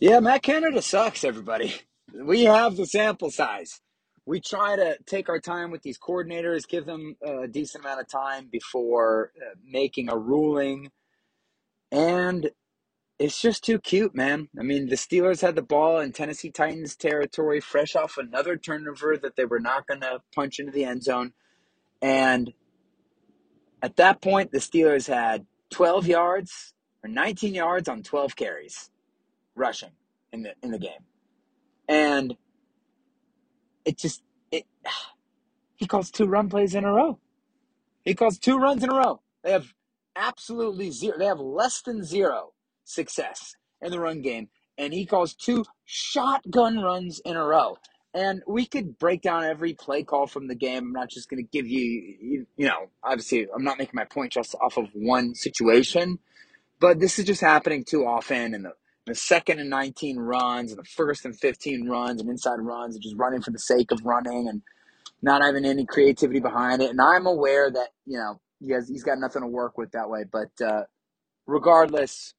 Yeah, 0.00 0.20
Matt 0.20 0.42
Canada 0.42 0.82
sucks, 0.82 1.24
everybody. 1.24 1.74
We 2.14 2.44
have 2.44 2.76
the 2.76 2.86
sample 2.86 3.30
size. 3.30 3.80
We 4.26 4.40
try 4.40 4.76
to 4.76 4.98
take 5.06 5.28
our 5.28 5.40
time 5.40 5.70
with 5.70 5.82
these 5.82 5.98
coordinators, 5.98 6.68
give 6.68 6.86
them 6.86 7.16
a 7.22 7.48
decent 7.48 7.84
amount 7.84 8.00
of 8.00 8.08
time 8.08 8.48
before 8.50 9.32
uh, 9.40 9.54
making 9.66 10.10
a 10.10 10.16
ruling. 10.16 10.90
And 11.92 12.50
it's 13.18 13.40
just 13.40 13.64
too 13.64 13.78
cute, 13.78 14.14
man. 14.14 14.48
I 14.58 14.62
mean, 14.62 14.88
the 14.88 14.96
Steelers 14.96 15.40
had 15.40 15.54
the 15.54 15.62
ball 15.62 16.00
in 16.00 16.12
Tennessee 16.12 16.50
Titans 16.50 16.96
territory, 16.96 17.60
fresh 17.60 17.94
off 17.94 18.18
another 18.18 18.56
turnover 18.56 19.16
that 19.16 19.36
they 19.36 19.44
were 19.44 19.60
not 19.60 19.86
going 19.86 20.00
to 20.00 20.20
punch 20.34 20.58
into 20.58 20.72
the 20.72 20.84
end 20.84 21.04
zone. 21.04 21.32
And 22.02 22.52
at 23.82 23.96
that 23.96 24.20
point, 24.20 24.50
the 24.50 24.58
Steelers 24.58 25.06
had 25.06 25.46
12 25.70 26.06
yards 26.06 26.74
or 27.04 27.08
19 27.08 27.54
yards 27.54 27.88
on 27.88 28.02
12 28.02 28.34
carries 28.34 28.90
rushing 29.54 29.92
in 30.32 30.42
the 30.42 30.54
in 30.62 30.72
the 30.72 30.78
game. 30.78 31.04
And 31.88 32.36
it 33.84 33.96
just 33.96 34.22
it 34.50 34.64
he 35.76 35.86
calls 35.86 36.10
two 36.10 36.26
run 36.26 36.48
plays 36.48 36.74
in 36.74 36.84
a 36.84 36.92
row. 36.92 37.20
He 38.04 38.14
calls 38.14 38.38
two 38.38 38.58
runs 38.58 38.82
in 38.82 38.90
a 38.90 38.94
row. 38.94 39.20
They 39.42 39.52
have 39.52 39.72
absolutely 40.16 40.90
zero. 40.90 41.16
They 41.16 41.26
have 41.26 41.40
less 41.40 41.80
than 41.80 42.02
zero 42.02 42.53
success 42.84 43.54
in 43.80 43.90
the 43.90 44.00
run 44.00 44.22
game, 44.22 44.48
and 44.78 44.92
he 44.92 45.06
calls 45.06 45.34
two 45.34 45.64
shotgun 45.84 46.78
runs 46.78 47.20
in 47.24 47.36
a 47.36 47.44
row. 47.44 47.76
And 48.12 48.42
we 48.46 48.64
could 48.66 48.96
break 48.98 49.22
down 49.22 49.44
every 49.44 49.74
play 49.74 50.04
call 50.04 50.28
from 50.28 50.46
the 50.46 50.54
game. 50.54 50.84
I'm 50.84 50.92
not 50.92 51.10
just 51.10 51.28
going 51.28 51.44
to 51.44 51.50
give 51.50 51.66
you, 51.66 52.16
you, 52.20 52.46
you 52.56 52.66
know, 52.66 52.88
obviously, 53.02 53.48
I'm 53.52 53.64
not 53.64 53.76
making 53.76 53.94
my 53.94 54.04
point 54.04 54.32
just 54.32 54.54
off 54.62 54.76
of 54.76 54.86
one 54.94 55.34
situation, 55.34 56.20
but 56.78 57.00
this 57.00 57.18
is 57.18 57.24
just 57.24 57.40
happening 57.40 57.84
too 57.84 58.06
often. 58.06 58.54
And 58.54 58.66
the, 58.66 58.72
the 59.06 59.16
second 59.16 59.58
and 59.58 59.68
19 59.68 60.18
runs, 60.18 60.70
and 60.70 60.78
the 60.78 60.84
first 60.84 61.24
and 61.24 61.36
15 61.36 61.88
runs, 61.88 62.20
and 62.20 62.30
inside 62.30 62.60
runs, 62.60 62.94
and 62.94 63.02
just 63.02 63.16
running 63.16 63.42
for 63.42 63.50
the 63.50 63.58
sake 63.58 63.90
of 63.90 64.04
running, 64.04 64.48
and 64.48 64.62
not 65.20 65.42
having 65.42 65.64
any 65.64 65.84
creativity 65.84 66.38
behind 66.38 66.82
it. 66.82 66.90
And 66.90 67.00
I'm 67.00 67.26
aware 67.26 67.70
that 67.70 67.88
you 68.06 68.18
know 68.18 68.40
he 68.60 68.70
has 68.72 68.88
he's 68.88 69.02
got 69.02 69.18
nothing 69.18 69.42
to 69.42 69.48
work 69.48 69.76
with 69.76 69.92
that 69.92 70.08
way. 70.08 70.24
But 70.30 70.50
uh, 70.64 70.84
regardless, 71.46 72.34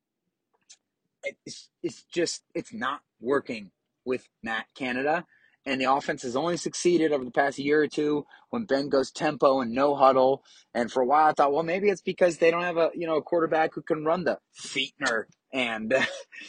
it's 1.45 1.69
it's 1.83 2.03
just 2.05 2.43
it's 2.55 2.73
not 2.73 3.01
working 3.19 3.71
with 4.05 4.27
Matt 4.43 4.67
Canada. 4.75 5.25
And 5.67 5.81
the 5.81 5.91
offense 5.91 6.23
has 6.23 6.35
only 6.35 6.57
succeeded 6.57 7.11
over 7.11 7.25
the 7.25 7.31
past 7.31 7.57
year 7.59 7.81
or 7.81 7.87
two 7.87 8.27
when 8.51 8.65
Ben 8.65 8.89
goes 8.89 9.11
tempo 9.11 9.61
and 9.61 9.71
no 9.73 9.95
huddle. 9.95 10.43
And 10.75 10.91
for 10.91 11.01
a 11.01 11.05
while, 11.07 11.29
I 11.29 11.33
thought, 11.33 11.53
well, 11.53 11.63
maybe 11.63 11.89
it's 11.89 12.03
because 12.03 12.37
they 12.37 12.51
don't 12.51 12.63
have 12.63 12.77
a 12.77 12.91
you 12.95 13.07
know 13.07 13.17
a 13.17 13.23
quarterback 13.23 13.73
who 13.75 13.81
can 13.81 14.05
run 14.05 14.25
the 14.25 14.39
Fichtner 14.59 15.25
and 15.53 15.93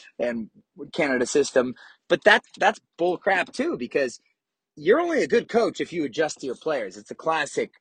and 0.19 0.51
Canada 0.93 1.27
system. 1.27 1.75
But 2.09 2.25
that's 2.25 2.49
that's 2.59 2.81
bull 2.99 3.19
crap 3.19 3.53
too 3.53 3.77
because 3.79 4.21
you're 4.77 5.01
only 5.01 5.23
a 5.23 5.29
good 5.29 5.49
coach 5.49 5.81
if 5.81 5.93
you 5.93 6.05
adjust 6.05 6.41
to 6.41 6.47
your 6.47 6.57
players. 6.57 6.97
It's 6.97 7.11
a 7.11 7.17
classic 7.17 7.73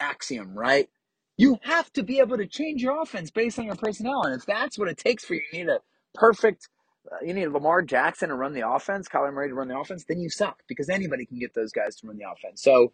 axiom, 0.00 0.58
right? 0.58 0.88
You 1.36 1.58
have 1.62 1.92
to 1.94 2.02
be 2.02 2.18
able 2.20 2.38
to 2.38 2.46
change 2.46 2.82
your 2.82 3.00
offense 3.02 3.30
based 3.30 3.58
on 3.58 3.66
your 3.66 3.76
personnel, 3.76 4.22
and 4.24 4.34
if 4.38 4.46
that's 4.46 4.78
what 4.78 4.88
it 4.88 4.98
takes 4.98 5.24
for 5.24 5.34
you, 5.34 5.42
you 5.52 5.58
need 5.60 5.68
a 5.68 5.80
perfect 6.16 6.68
uh, 7.10 7.24
you 7.24 7.34
need 7.34 7.46
Lamar 7.48 7.82
Jackson 7.82 8.30
to 8.30 8.34
run 8.34 8.52
the 8.52 8.68
offense, 8.68 9.08
Kyler 9.08 9.32
Murray 9.32 9.48
to 9.48 9.54
run 9.54 9.68
the 9.68 9.78
offense, 9.78 10.04
then 10.08 10.20
you 10.20 10.30
suck 10.30 10.62
because 10.68 10.88
anybody 10.88 11.26
can 11.26 11.38
get 11.38 11.54
those 11.54 11.72
guys 11.72 11.96
to 11.96 12.06
run 12.06 12.16
the 12.16 12.28
offense. 12.28 12.62
So 12.62 12.92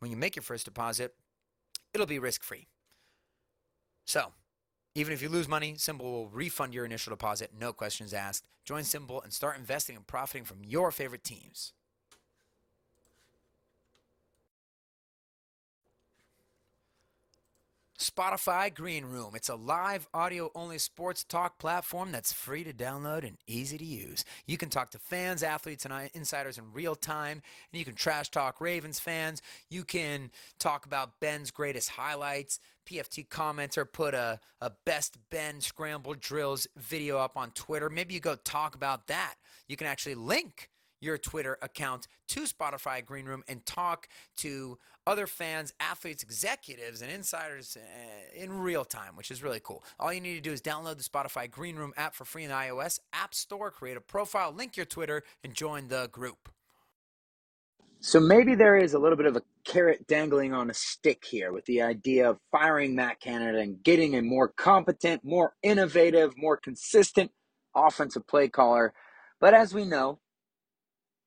when 0.00 0.10
you 0.10 0.16
make 0.16 0.36
your 0.36 0.42
first 0.42 0.64
deposit, 0.64 1.14
it'll 1.92 2.06
be 2.06 2.18
risk 2.18 2.42
free. 2.42 2.66
So, 4.06 4.32
even 4.94 5.12
if 5.12 5.22
you 5.22 5.28
lose 5.28 5.48
money, 5.48 5.74
SimBull 5.74 6.00
will 6.00 6.28
refund 6.28 6.72
your 6.74 6.84
initial 6.84 7.10
deposit, 7.10 7.50
no 7.58 7.72
questions 7.72 8.14
asked. 8.14 8.44
Join 8.64 8.82
SimBull 8.82 9.24
and 9.24 9.32
start 9.32 9.58
investing 9.58 9.96
and 9.96 10.06
profiting 10.06 10.44
from 10.44 10.64
your 10.64 10.90
favorite 10.90 11.24
teams. 11.24 11.72
Spotify 17.98 18.74
Green 18.74 19.06
Room. 19.06 19.34
It's 19.34 19.48
a 19.48 19.54
live 19.54 20.06
audio 20.12 20.50
only 20.54 20.78
sports 20.78 21.24
talk 21.24 21.58
platform 21.58 22.12
that's 22.12 22.32
free 22.32 22.62
to 22.62 22.72
download 22.72 23.26
and 23.26 23.38
easy 23.46 23.78
to 23.78 23.84
use. 23.84 24.24
You 24.46 24.58
can 24.58 24.68
talk 24.68 24.90
to 24.90 24.98
fans, 24.98 25.42
athletes, 25.42 25.86
and 25.86 26.10
insiders 26.12 26.58
in 26.58 26.72
real 26.72 26.96
time, 26.96 27.40
and 27.72 27.78
you 27.78 27.84
can 27.84 27.94
trash 27.94 28.30
talk 28.30 28.60
Ravens 28.60 29.00
fans. 29.00 29.40
You 29.70 29.84
can 29.84 30.30
talk 30.58 30.84
about 30.86 31.18
Ben's 31.18 31.50
greatest 31.50 31.90
highlights. 31.90 32.60
PFT 32.84 33.28
commenter 33.28 33.90
put 33.90 34.14
a, 34.14 34.40
a 34.60 34.72
best 34.84 35.18
Ben 35.30 35.60
scramble 35.60 36.14
drills 36.14 36.66
video 36.76 37.18
up 37.18 37.36
on 37.36 37.50
Twitter. 37.52 37.88
Maybe 37.90 38.14
you 38.14 38.20
go 38.20 38.36
talk 38.36 38.74
about 38.74 39.06
that. 39.08 39.34
You 39.68 39.76
can 39.76 39.86
actually 39.86 40.14
link 40.14 40.70
your 41.00 41.18
Twitter 41.18 41.58
account 41.60 42.08
to 42.28 42.40
Spotify 42.42 43.04
Green 43.04 43.26
Room 43.26 43.44
and 43.46 43.64
talk 43.66 44.08
to 44.38 44.78
other 45.06 45.26
fans, 45.26 45.72
athletes, 45.78 46.22
executives, 46.22 47.02
and 47.02 47.12
insiders 47.12 47.76
uh, 47.76 48.42
in 48.42 48.50
real 48.50 48.84
time, 48.84 49.14
which 49.16 49.30
is 49.30 49.42
really 49.42 49.60
cool. 49.62 49.84
All 50.00 50.12
you 50.12 50.20
need 50.20 50.34
to 50.34 50.40
do 50.40 50.52
is 50.52 50.62
download 50.62 50.96
the 50.96 51.04
Spotify 51.04 51.50
Green 51.50 51.76
Room 51.76 51.92
app 51.96 52.14
for 52.14 52.24
free 52.24 52.44
in 52.44 52.48
the 52.48 52.54
iOS 52.54 53.00
App 53.12 53.34
Store, 53.34 53.70
create 53.70 53.96
a 53.96 54.00
profile, 54.00 54.50
link 54.50 54.76
your 54.76 54.86
Twitter, 54.86 55.22
and 55.42 55.52
join 55.52 55.88
the 55.88 56.08
group. 56.10 56.48
So 58.06 58.20
maybe 58.20 58.54
there 58.54 58.76
is 58.76 58.92
a 58.92 58.98
little 58.98 59.16
bit 59.16 59.24
of 59.24 59.34
a 59.34 59.42
carrot 59.64 60.06
dangling 60.06 60.52
on 60.52 60.68
a 60.68 60.74
stick 60.74 61.24
here 61.24 61.54
with 61.54 61.64
the 61.64 61.80
idea 61.80 62.28
of 62.28 62.38
firing 62.52 62.94
Matt 62.94 63.18
Canada 63.18 63.58
and 63.60 63.82
getting 63.82 64.14
a 64.14 64.20
more 64.20 64.46
competent, 64.46 65.24
more 65.24 65.54
innovative, 65.62 66.36
more 66.36 66.58
consistent 66.58 67.30
offensive 67.74 68.26
play 68.26 68.48
caller. 68.48 68.92
But 69.40 69.54
as 69.54 69.72
we 69.72 69.86
know, 69.86 70.18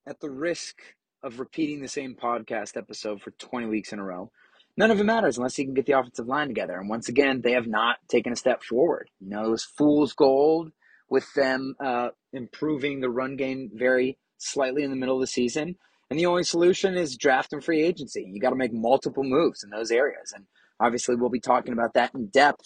at 0.05 0.19
the 0.19 0.29
risk 0.29 0.75
of 1.23 1.39
repeating 1.39 1.81
the 1.81 1.87
same 1.87 2.13
podcast 2.13 2.77
episode 2.77 3.23
for 3.23 3.31
20 3.31 3.65
weeks 3.65 3.91
in 3.91 3.97
a 3.97 4.03
row, 4.03 4.31
none 4.77 4.91
of 4.91 4.99
it 4.99 5.03
matters 5.03 5.37
unless 5.37 5.57
you 5.57 5.65
can 5.65 5.73
get 5.73 5.87
the 5.87 5.97
offensive 5.97 6.27
line 6.27 6.47
together. 6.47 6.77
And 6.77 6.87
once 6.87 7.09
again, 7.09 7.41
they 7.41 7.53
have 7.53 7.65
not 7.65 7.97
taken 8.07 8.33
a 8.33 8.35
step 8.35 8.61
forward. 8.61 9.09
You 9.19 9.29
know, 9.29 9.45
it 9.45 9.49
was 9.49 9.63
fool's 9.63 10.13
gold 10.13 10.71
with 11.09 11.25
them 11.33 11.73
uh, 11.83 12.09
improving 12.33 13.01
the 13.01 13.09
run 13.09 13.35
game 13.35 13.71
very 13.73 14.19
slightly 14.37 14.83
in 14.83 14.91
the 14.91 14.95
middle 14.95 15.15
of 15.15 15.21
the 15.21 15.25
season. 15.25 15.77
And 16.09 16.17
the 16.19 16.25
only 16.25 16.43
solution 16.43 16.95
is 16.95 17.17
draft 17.17 17.53
and 17.53 17.63
free 17.63 17.83
agency. 17.83 18.29
You 18.31 18.39
got 18.39 18.51
to 18.51 18.55
make 18.55 18.73
multiple 18.73 19.23
moves 19.23 19.63
in 19.63 19.69
those 19.69 19.91
areas. 19.91 20.33
And 20.33 20.45
obviously, 20.79 21.15
we'll 21.15 21.29
be 21.29 21.39
talking 21.39 21.73
about 21.73 21.93
that 21.95 22.13
in 22.15 22.27
depth 22.27 22.65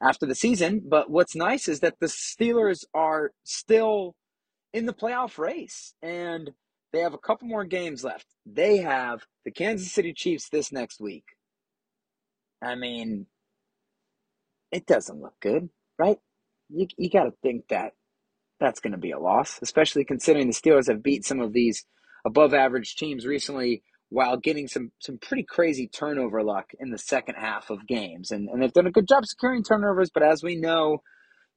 after 0.00 0.26
the 0.26 0.34
season. 0.34 0.82
But 0.88 1.10
what's 1.10 1.34
nice 1.34 1.68
is 1.68 1.80
that 1.80 1.98
the 2.00 2.06
Steelers 2.06 2.84
are 2.94 3.32
still 3.44 4.14
in 4.72 4.86
the 4.86 4.94
playoff 4.94 5.38
race. 5.38 5.94
And 6.00 6.50
they 6.92 7.00
have 7.00 7.14
a 7.14 7.18
couple 7.18 7.48
more 7.48 7.64
games 7.64 8.04
left. 8.04 8.26
They 8.46 8.78
have 8.78 9.22
the 9.44 9.50
Kansas 9.50 9.92
City 9.92 10.12
Chiefs 10.12 10.48
this 10.48 10.70
next 10.70 11.00
week. 11.00 11.24
I 12.62 12.74
mean, 12.74 13.26
it 14.70 14.86
doesn't 14.86 15.20
look 15.20 15.34
good, 15.40 15.68
right? 15.98 16.18
You, 16.68 16.86
you 16.96 17.10
got 17.10 17.24
to 17.24 17.32
think 17.42 17.68
that 17.68 17.92
that's 18.58 18.80
going 18.80 18.92
to 18.92 18.98
be 18.98 19.10
a 19.10 19.18
loss, 19.18 19.58
especially 19.60 20.04
considering 20.04 20.46
the 20.46 20.54
Steelers 20.54 20.88
have 20.88 21.02
beat 21.02 21.24
some 21.24 21.40
of 21.40 21.52
these 21.52 21.84
above 22.26 22.52
average 22.52 22.96
teams 22.96 23.24
recently 23.24 23.82
while 24.08 24.36
getting 24.36 24.68
some, 24.68 24.90
some 24.98 25.18
pretty 25.18 25.44
crazy 25.44 25.88
turnover 25.88 26.42
luck 26.42 26.70
in 26.78 26.90
the 26.90 26.98
second 26.98 27.36
half 27.36 27.70
of 27.70 27.86
games. 27.86 28.30
And, 28.30 28.48
and 28.48 28.60
they've 28.60 28.72
done 28.72 28.86
a 28.86 28.92
good 28.92 29.08
job 29.08 29.24
securing 29.26 29.62
turnovers, 29.62 30.10
but 30.10 30.22
as 30.22 30.42
we 30.42 30.56
know, 30.56 31.02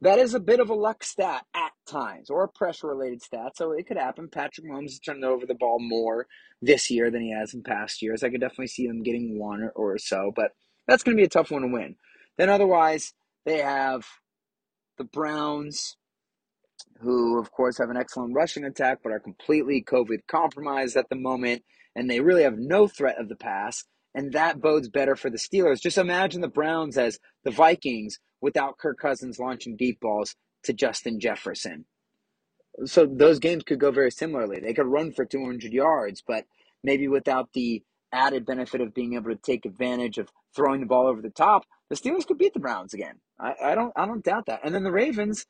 that 0.01 0.19
is 0.19 0.33
a 0.33 0.39
bit 0.39 0.59
of 0.59 0.69
a 0.69 0.75
luck 0.75 1.03
stat 1.03 1.45
at 1.53 1.71
times 1.87 2.29
or 2.29 2.43
a 2.43 2.47
pressure 2.47 2.87
related 2.87 3.21
stat. 3.21 3.53
So 3.55 3.71
it 3.71 3.87
could 3.87 3.97
happen. 3.97 4.29
Patrick 4.29 4.65
Mahomes 4.65 4.91
has 4.91 4.99
turned 4.99 5.25
over 5.25 5.45
the 5.45 5.55
ball 5.55 5.77
more 5.79 6.27
this 6.61 6.89
year 6.89 7.11
than 7.11 7.21
he 7.21 7.31
has 7.31 7.53
in 7.53 7.63
past 7.63 8.01
years. 8.01 8.23
I 8.23 8.29
could 8.29 8.41
definitely 8.41 8.67
see 8.67 8.87
them 8.87 9.03
getting 9.03 9.37
one 9.37 9.61
or, 9.61 9.71
or 9.71 9.97
so, 9.97 10.31
but 10.35 10.51
that's 10.87 11.03
going 11.03 11.17
to 11.17 11.21
be 11.21 11.25
a 11.25 11.29
tough 11.29 11.51
one 11.51 11.63
to 11.63 11.67
win. 11.67 11.95
Then 12.37 12.49
otherwise, 12.49 13.13
they 13.45 13.57
have 13.57 14.05
the 14.97 15.03
Browns, 15.03 15.97
who 17.01 17.39
of 17.39 17.51
course 17.51 17.77
have 17.77 17.89
an 17.89 17.97
excellent 17.97 18.33
rushing 18.35 18.63
attack, 18.63 18.99
but 19.03 19.11
are 19.11 19.19
completely 19.19 19.83
COVID 19.83 20.19
compromised 20.27 20.97
at 20.97 21.09
the 21.09 21.15
moment, 21.15 21.63
and 21.95 22.09
they 22.09 22.19
really 22.19 22.43
have 22.43 22.57
no 22.57 22.87
threat 22.87 23.19
of 23.19 23.29
the 23.29 23.35
pass. 23.35 23.85
And 24.15 24.33
that 24.33 24.59
bodes 24.59 24.89
better 24.89 25.15
for 25.15 25.29
the 25.29 25.37
Steelers. 25.37 25.81
Just 25.81 25.97
imagine 25.97 26.41
the 26.41 26.47
Browns 26.47 26.97
as 26.97 27.19
the 27.43 27.51
Vikings 27.51 28.19
without 28.41 28.77
Kirk 28.77 28.97
Cousins 28.99 29.39
launching 29.39 29.75
deep 29.77 29.99
balls 29.99 30.35
to 30.63 30.73
Justin 30.73 31.19
Jefferson. 31.19 31.85
So 32.85 33.05
those 33.05 33.39
games 33.39 33.63
could 33.63 33.79
go 33.79 33.91
very 33.91 34.11
similarly. 34.11 34.59
They 34.59 34.73
could 34.73 34.87
run 34.87 35.11
for 35.11 35.25
200 35.25 35.71
yards, 35.71 36.23
but 36.25 36.45
maybe 36.83 37.07
without 37.07 37.49
the 37.53 37.83
added 38.11 38.45
benefit 38.45 38.81
of 38.81 38.93
being 38.93 39.13
able 39.13 39.29
to 39.29 39.35
take 39.35 39.65
advantage 39.65 40.17
of 40.17 40.29
throwing 40.55 40.79
the 40.79 40.87
ball 40.87 41.07
over 41.07 41.21
the 41.21 41.29
top, 41.29 41.63
the 41.89 41.95
Steelers 41.95 42.25
could 42.25 42.37
beat 42.37 42.53
the 42.53 42.59
Browns 42.59 42.93
again. 42.93 43.19
I, 43.39 43.53
I 43.63 43.75
don't 43.75 43.93
I 43.95 44.05
don't 44.05 44.23
doubt 44.23 44.47
that. 44.47 44.61
And 44.63 44.73
then 44.73 44.83
the 44.83 44.91
Ravens, 44.91 45.45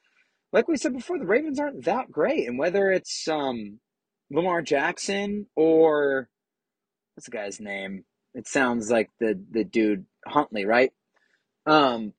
like 0.51 0.67
we 0.67 0.77
said 0.77 0.93
before, 0.93 1.19
the 1.19 1.25
Ravens 1.25 1.59
aren't 1.59 1.85
that 1.85 2.11
great. 2.11 2.47
And 2.47 2.57
whether 2.57 2.91
it's 2.91 3.27
um, 3.27 3.79
Lamar 4.31 4.61
Jackson 4.61 5.47
or 5.55 6.29
what's 7.15 7.25
the 7.25 7.31
guy's 7.31 7.59
name? 7.59 8.05
It 8.33 8.47
sounds 8.47 8.91
like 8.91 9.09
the 9.19 9.39
the 9.51 9.63
dude 9.63 10.05
Huntley, 10.25 10.65
right? 10.65 10.91
Um, 11.65 12.13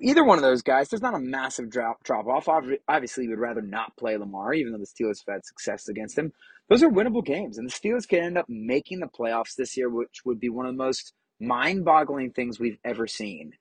either 0.00 0.24
one 0.24 0.38
of 0.38 0.42
those 0.42 0.62
guys, 0.62 0.88
there's 0.88 1.02
not 1.02 1.14
a 1.14 1.18
massive 1.20 1.70
drop 1.70 2.02
drop 2.04 2.26
off. 2.26 2.48
Obviously, 2.88 3.28
would 3.28 3.38
rather 3.38 3.62
not 3.62 3.96
play 3.96 4.16
Lamar, 4.16 4.54
even 4.54 4.72
though 4.72 4.78
the 4.78 4.86
Steelers 4.86 5.20
have 5.26 5.34
had 5.34 5.46
success 5.46 5.88
against 5.88 6.16
him. 6.16 6.32
Those 6.68 6.82
are 6.82 6.90
winnable 6.90 7.24
games, 7.24 7.58
and 7.58 7.68
the 7.68 7.72
Steelers 7.72 8.08
could 8.08 8.20
end 8.20 8.38
up 8.38 8.46
making 8.48 9.00
the 9.00 9.06
playoffs 9.06 9.54
this 9.56 9.76
year, 9.76 9.90
which 9.90 10.22
would 10.24 10.40
be 10.40 10.48
one 10.48 10.66
of 10.66 10.72
the 10.72 10.82
most 10.82 11.12
mind 11.40 11.84
boggling 11.84 12.30
things 12.30 12.58
we've 12.58 12.78
ever 12.84 13.06
seen. 13.06 13.52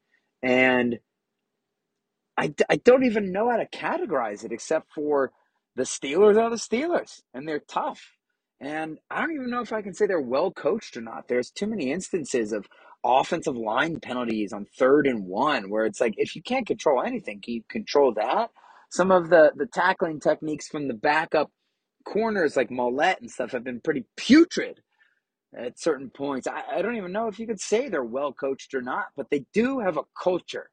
And 0.41 0.99
I, 2.37 2.53
I 2.69 2.77
don't 2.77 3.05
even 3.05 3.31
know 3.31 3.49
how 3.49 3.57
to 3.57 3.67
categorize 3.67 4.43
it 4.43 4.51
except 4.51 4.91
for 4.93 5.31
the 5.75 5.83
Steelers 5.83 6.37
are 6.41 6.49
the 6.49 6.55
Steelers 6.57 7.21
and 7.33 7.47
they're 7.47 7.59
tough. 7.59 8.17
And 8.59 8.99
I 9.09 9.21
don't 9.21 9.33
even 9.33 9.49
know 9.49 9.61
if 9.61 9.73
I 9.73 9.81
can 9.81 9.93
say 9.93 10.07
they're 10.07 10.21
well 10.21 10.51
coached 10.51 10.97
or 10.97 11.01
not. 11.01 11.27
There's 11.27 11.51
too 11.51 11.67
many 11.67 11.91
instances 11.91 12.53
of 12.53 12.67
offensive 13.03 13.57
line 13.57 13.99
penalties 13.99 14.53
on 14.53 14.65
third 14.77 15.07
and 15.07 15.25
one 15.25 15.69
where 15.69 15.85
it's 15.85 16.01
like, 16.01 16.13
if 16.17 16.35
you 16.35 16.43
can't 16.43 16.67
control 16.67 17.03
anything, 17.03 17.41
can 17.41 17.55
you 17.55 17.63
control 17.69 18.13
that? 18.15 18.51
Some 18.91 19.11
of 19.11 19.29
the, 19.29 19.51
the 19.55 19.65
tackling 19.67 20.19
techniques 20.19 20.67
from 20.67 20.87
the 20.87 20.93
backup 20.93 21.51
corners 22.05 22.55
like 22.55 22.69
Maulet 22.69 23.21
and 23.21 23.31
stuff 23.31 23.51
have 23.51 23.63
been 23.63 23.81
pretty 23.81 24.05
putrid 24.17 24.81
at 25.57 25.79
certain 25.79 26.09
points. 26.09 26.47
I, 26.47 26.63
I 26.77 26.81
don't 26.81 26.97
even 26.97 27.11
know 27.11 27.27
if 27.27 27.39
you 27.39 27.47
could 27.47 27.59
say 27.61 27.89
they're 27.89 28.03
well 28.03 28.33
coached 28.33 28.73
or 28.73 28.81
not, 28.81 29.07
but 29.17 29.29
they 29.31 29.45
do 29.53 29.79
have 29.79 29.97
a 29.97 30.03
culture. 30.21 30.69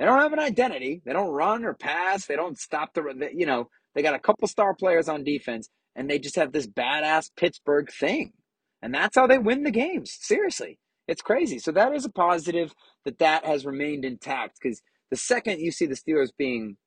They 0.00 0.06
don't 0.06 0.20
have 0.20 0.32
an 0.32 0.40
identity. 0.40 1.02
They 1.04 1.12
don't 1.12 1.28
run 1.28 1.66
or 1.66 1.74
pass. 1.74 2.26
They 2.26 2.36
don't 2.36 2.58
stop 2.58 2.94
the, 2.94 3.30
you 3.34 3.44
know, 3.44 3.68
they 3.94 4.02
got 4.02 4.14
a 4.14 4.20
couple 4.20 4.48
star 4.48 4.74
players 4.74 5.10
on 5.10 5.24
defense 5.24 5.68
and 5.94 6.10
they 6.10 6.18
just 6.18 6.36
have 6.36 6.52
this 6.52 6.66
badass 6.66 7.30
Pittsburgh 7.36 7.92
thing. 7.92 8.32
And 8.80 8.94
that's 8.94 9.16
how 9.16 9.26
they 9.26 9.38
win 9.38 9.62
the 9.62 9.70
games. 9.70 10.16
Seriously. 10.18 10.78
It's 11.06 11.20
crazy. 11.20 11.58
So 11.58 11.70
that 11.72 11.94
is 11.94 12.06
a 12.06 12.10
positive 12.10 12.72
that 13.04 13.18
that 13.18 13.44
has 13.44 13.66
remained 13.66 14.06
intact 14.06 14.58
because 14.62 14.80
the 15.10 15.18
second 15.18 15.60
you 15.60 15.70
see 15.70 15.86
the 15.86 15.96
Steelers 15.96 16.30
being 16.36 16.78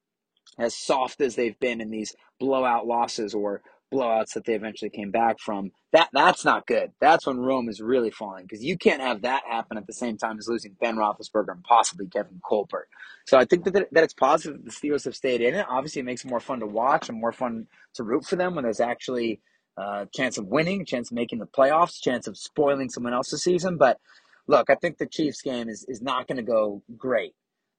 as 0.58 0.76
soft 0.76 1.21
as 1.21 1.36
they've 1.36 1.60
been 1.60 1.82
in 1.82 1.91
these 1.91 2.15
blowout 2.39 2.88
losses 2.88 3.36
or 3.36 3.62
blowouts 3.93 4.34
that 4.34 4.45
they 4.45 4.53
eventually 4.53 4.89
came 4.89 5.12
back 5.12 5.39
from. 5.39 5.71
That 5.91 6.10
that's 6.12 6.43
not 6.43 6.65
good. 6.65 6.91
That's 6.99 7.27
when 7.27 7.39
Rome 7.39 7.69
is 7.69 7.79
really 7.79 8.10
falling 8.10 8.45
because 8.45 8.63
you 8.63 8.77
can't 8.77 9.01
have 9.01 9.21
that 9.21 9.43
happen 9.47 9.77
at 9.77 9.86
the 9.86 9.93
same 9.93 10.17
time 10.17 10.38
as 10.39 10.47
losing 10.47 10.75
Ben 10.82 10.95
Roethlisberger 10.95 11.51
and 11.51 11.63
possibly 11.63 12.08
Kevin 12.08 12.41
Colbert. 12.43 12.88
So 13.25 13.38
I 13.38 13.45
think 13.45 13.65
that 13.65 13.73
that 13.73 14.03
it's 14.03 14.13
positive 14.13 14.58
that 14.58 14.65
the 14.65 14.71
Steelers 14.71 15.06
have 15.06 15.15
stayed 15.15 15.41
in 15.41 15.53
it. 15.53 15.65
Obviously, 15.69 15.99
it 15.99 16.06
makes 16.06 16.25
it 16.25 16.29
more 16.29 16.39
fun 16.39 16.60
to 16.62 16.67
watch 16.67 17.10
and 17.10 17.19
more 17.19 17.32
fun 17.32 17.67
to 17.95 18.03
root 18.03 18.25
for 18.25 18.36
them 18.36 18.56
when 18.56 18.63
there's 18.63 18.79
actually 18.79 19.41
a 19.77 20.08
chance 20.13 20.38
of 20.38 20.47
winning, 20.47 20.86
chance 20.86 21.12
of 21.12 21.15
making 21.15 21.39
the 21.39 21.45
playoffs, 21.45 22.01
chance 22.01 22.27
of 22.27 22.38
spoiling 22.38 22.89
someone 22.89 23.13
else's 23.13 23.43
season. 23.43 23.77
But 23.77 23.99
look, 24.47 24.69
I 24.69 24.75
think 24.75 24.97
the 24.97 25.08
Chiefs 25.08 25.41
game 25.41 25.69
is 25.69 25.86
is 25.88 26.01
not 26.01 26.27
going 26.27 26.38
to 26.38 26.43
go 26.43 26.82
great. 26.97 27.34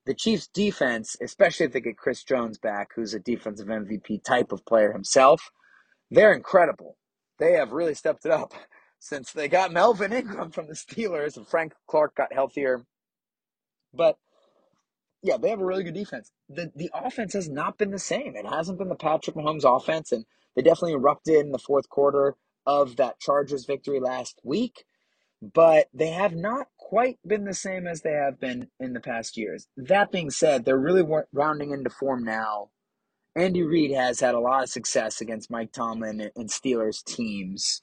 The 0.06 0.14
Chiefs 0.14 0.48
defense, 0.48 1.16
especially 1.22 1.66
if 1.66 1.72
they 1.72 1.80
get 1.80 1.96
Chris 1.96 2.22
Jones 2.22 2.58
back, 2.58 2.90
who's 2.94 3.14
a 3.14 3.18
defensive 3.18 3.68
MVP 3.68 4.22
type 4.22 4.52
of 4.52 4.64
player 4.66 4.92
himself 4.92 5.50
they're 6.10 6.32
incredible. 6.32 6.96
They 7.38 7.52
have 7.52 7.72
really 7.72 7.94
stepped 7.94 8.24
it 8.24 8.32
up 8.32 8.52
since 8.98 9.32
they 9.32 9.48
got 9.48 9.72
Melvin 9.72 10.12
Ingram 10.12 10.50
from 10.50 10.66
the 10.66 10.74
Steelers 10.74 11.36
and 11.36 11.46
Frank 11.46 11.74
Clark 11.86 12.14
got 12.14 12.32
healthier. 12.32 12.84
But 13.92 14.16
yeah, 15.22 15.38
they 15.38 15.50
have 15.50 15.60
a 15.60 15.64
really 15.64 15.84
good 15.84 15.94
defense. 15.94 16.30
The 16.48 16.70
the 16.76 16.90
offense 16.92 17.32
has 17.32 17.48
not 17.48 17.78
been 17.78 17.90
the 17.90 17.98
same. 17.98 18.36
It 18.36 18.46
hasn't 18.46 18.78
been 18.78 18.90
the 18.90 18.94
Patrick 18.94 19.36
Mahomes 19.36 19.64
offense, 19.64 20.12
and 20.12 20.26
they 20.54 20.62
definitely 20.62 20.92
erupted 20.92 21.36
in 21.36 21.52
the 21.52 21.58
fourth 21.58 21.88
quarter 21.88 22.36
of 22.66 22.96
that 22.96 23.20
Chargers 23.20 23.64
victory 23.64 24.00
last 24.00 24.40
week. 24.44 24.84
But 25.40 25.88
they 25.92 26.08
have 26.08 26.34
not 26.34 26.68
quite 26.78 27.18
been 27.26 27.44
the 27.44 27.54
same 27.54 27.86
as 27.86 28.00
they 28.00 28.12
have 28.12 28.40
been 28.40 28.68
in 28.80 28.92
the 28.92 29.00
past 29.00 29.36
years. 29.36 29.66
That 29.76 30.10
being 30.10 30.30
said, 30.30 30.64
they're 30.64 30.78
really 30.78 31.06
rounding 31.32 31.70
into 31.70 31.90
form 31.90 32.24
now 32.24 32.70
Andy 33.36 33.62
Reid 33.62 33.90
has 33.90 34.20
had 34.20 34.34
a 34.34 34.40
lot 34.40 34.62
of 34.62 34.68
success 34.68 35.20
against 35.20 35.50
Mike 35.50 35.72
Tomlin 35.72 36.30
and 36.36 36.48
Steelers 36.48 37.02
teams. 37.02 37.82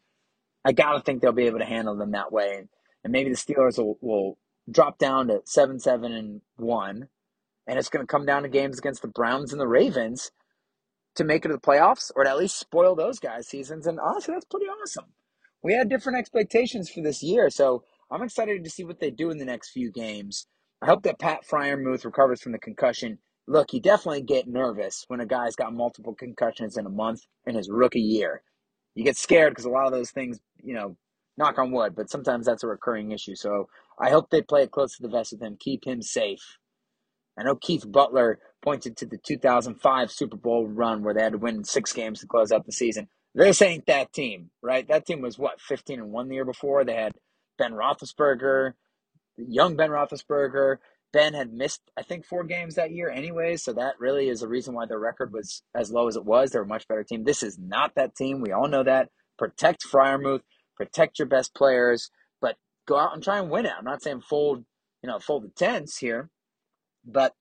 I 0.64 0.72
got 0.72 0.94
to 0.94 1.02
think 1.02 1.22
they'll 1.22 1.34
be 1.34 1.48
able 1.48 1.60
to 1.60 1.66
handle 1.66 1.98
them 1.98 2.12
that 2.12 2.32
way. 2.32 2.64
And 3.04 3.12
maybe 3.12 3.30
the 3.30 3.36
Steelers 3.36 3.78
will, 3.78 3.98
will 4.02 4.38
drop 4.70 4.98
down 4.98 5.28
to 5.28 5.42
7 5.46 5.80
7 5.80 6.12
and 6.12 6.42
1. 6.56 7.08
And 7.68 7.80
it's 7.80 7.90
going 7.90 8.06
to 8.06 8.12
come 8.12 8.26
down 8.26 8.44
to 8.44 8.50
games 8.50 8.80
against 8.80 9.02
the 9.02 9.08
Browns 9.08 9.52
and 9.52 9.60
the 9.60 9.68
Ravens 9.68 10.32
to 11.16 11.24
make 11.26 11.44
it 11.44 11.50
to 11.50 11.56
the 11.56 11.60
playoffs 11.60 12.12
or 12.16 12.24
to 12.24 12.30
at 12.30 12.38
least 12.38 12.58
spoil 12.58 12.96
those 12.96 13.20
guys' 13.20 13.48
seasons. 13.48 13.86
And 13.86 14.00
honestly, 14.00 14.34
that's 14.34 14.46
pretty 14.46 14.68
awesome. 14.68 15.14
We 15.62 15.74
had 15.74 15.90
different 15.90 16.18
expectations 16.18 16.90
for 16.90 17.02
this 17.02 17.22
year. 17.22 17.50
So 17.50 17.84
I'm 18.10 18.24
excited 18.24 18.64
to 18.64 18.70
see 18.70 18.86
what 18.86 19.00
they 19.00 19.12
do 19.12 19.30
in 19.30 19.38
the 19.38 19.46
next 19.46 19.72
few 19.72 19.92
games. 19.92 20.48
I 20.82 20.86
hope 20.86 21.04
that 21.04 21.20
Pat 21.20 21.42
Freiermuth 21.46 22.06
recovers 22.06 22.42
from 22.42 22.54
the 22.54 22.58
concussion 22.58 23.20
look, 23.52 23.74
you 23.74 23.82
definitely 23.82 24.22
get 24.22 24.48
nervous 24.48 25.04
when 25.08 25.20
a 25.20 25.26
guy's 25.26 25.56
got 25.56 25.74
multiple 25.74 26.16
concussions 26.16 26.78
in 26.78 26.86
a 26.86 26.90
month 26.90 27.22
in 27.46 27.56
his 27.56 27.70
rookie 27.70 28.00
year. 28.00 28.42
You 28.96 29.04
get 29.04 29.18
scared 29.18 29.52
because 29.52 29.66
a 29.66 29.70
lot 29.70 29.86
of 29.86 29.92
those 29.92 30.12
things, 30.12 30.40
you 30.64 30.74
know, 30.74 30.96
knock 31.38 31.60
on 31.60 31.72
wood, 31.72 31.96
but 31.96 32.10
sometimes 32.10 32.46
that's 32.46 32.64
a 32.64 32.68
recurring 32.68 33.12
issue. 33.12 33.36
So 33.36 33.68
I 34.00 34.10
hope 34.10 34.30
they 34.30 34.42
play 34.42 34.64
it 34.64 34.72
close 34.72 34.96
to 34.96 35.04
the 35.04 35.10
vest 35.10 35.34
with 35.34 35.42
him, 35.42 35.58
keep 35.60 35.86
him 35.86 36.02
safe. 36.02 36.58
I 37.38 37.44
know 37.44 37.56
Keith 37.56 37.90
Butler 37.90 38.40
pointed 38.64 38.98
to 38.98 39.06
the 39.06 39.18
2005 39.18 40.12
Super 40.12 40.38
Bowl 40.38 40.68
run 40.68 41.04
where 41.04 41.14
they 41.14 41.24
had 41.24 41.34
to 41.34 41.38
win 41.38 41.64
six 41.64 41.94
games 41.94 42.20
to 42.22 42.28
close 42.28 42.52
out 42.52 42.66
the 42.66 42.72
season. 42.72 43.08
This 43.34 43.62
ain't 43.62 43.86
that 43.88 44.14
team, 44.14 44.52
right? 44.62 44.88
That 44.88 45.06
team 45.06 45.22
was 45.22 45.40
what 45.40 45.62
15 45.62 46.00
and 46.00 46.12
one 46.12 46.28
the 46.28 46.36
year 46.36 46.46
before. 46.46 46.84
They 46.84 46.96
had 46.96 47.14
Ben 47.58 47.72
Roethlisberger, 47.74 48.74
young 49.38 49.76
Ben 49.76 49.90
Roethlisberger. 49.90 50.78
Ben 51.14 51.34
had 51.34 51.54
missed, 51.54 51.82
I 51.98 52.04
think, 52.04 52.26
four 52.26 52.44
games 52.44 52.76
that 52.76 52.92
year 52.92 53.10
anyway. 53.10 53.58
So 53.58 53.74
that 53.74 54.00
really 54.00 54.30
is 54.30 54.40
the 54.40 54.48
reason 54.48 54.74
why 54.74 54.86
their 54.86 55.00
record 55.00 55.34
was 55.34 55.64
as 55.76 55.92
low 55.92 56.08
as 56.08 56.16
it 56.16 56.26
was. 56.26 56.52
They're 56.52 56.64
a 56.64 56.68
much 56.68 56.88
better 56.88 57.04
team. 57.04 57.24
This 57.24 57.44
is 57.44 57.58
not 57.60 57.96
that 57.96 58.16
team. 58.16 58.42
We 58.42 58.52
all 58.52 58.68
know 58.68 58.84
that. 58.84 59.10
Protect 59.38 59.84
Freiermuth, 59.84 60.42
protect 60.78 61.20
your 61.20 61.28
best 61.28 61.56
players, 61.56 62.12
but 62.42 62.58
go 62.88 62.98
out 62.98 63.14
and 63.14 63.24
try 63.24 63.40
and 63.40 63.50
win 63.50 63.66
it. 63.66 63.74
I'm 63.78 63.86
not 63.86 64.04
saying 64.04 64.22
fold, 64.22 64.64
you 65.02 65.08
know, 65.10 65.20
fold 65.20 65.44
the 65.44 65.50
tents 65.50 65.98
here, 65.98 66.30
but 67.04 67.34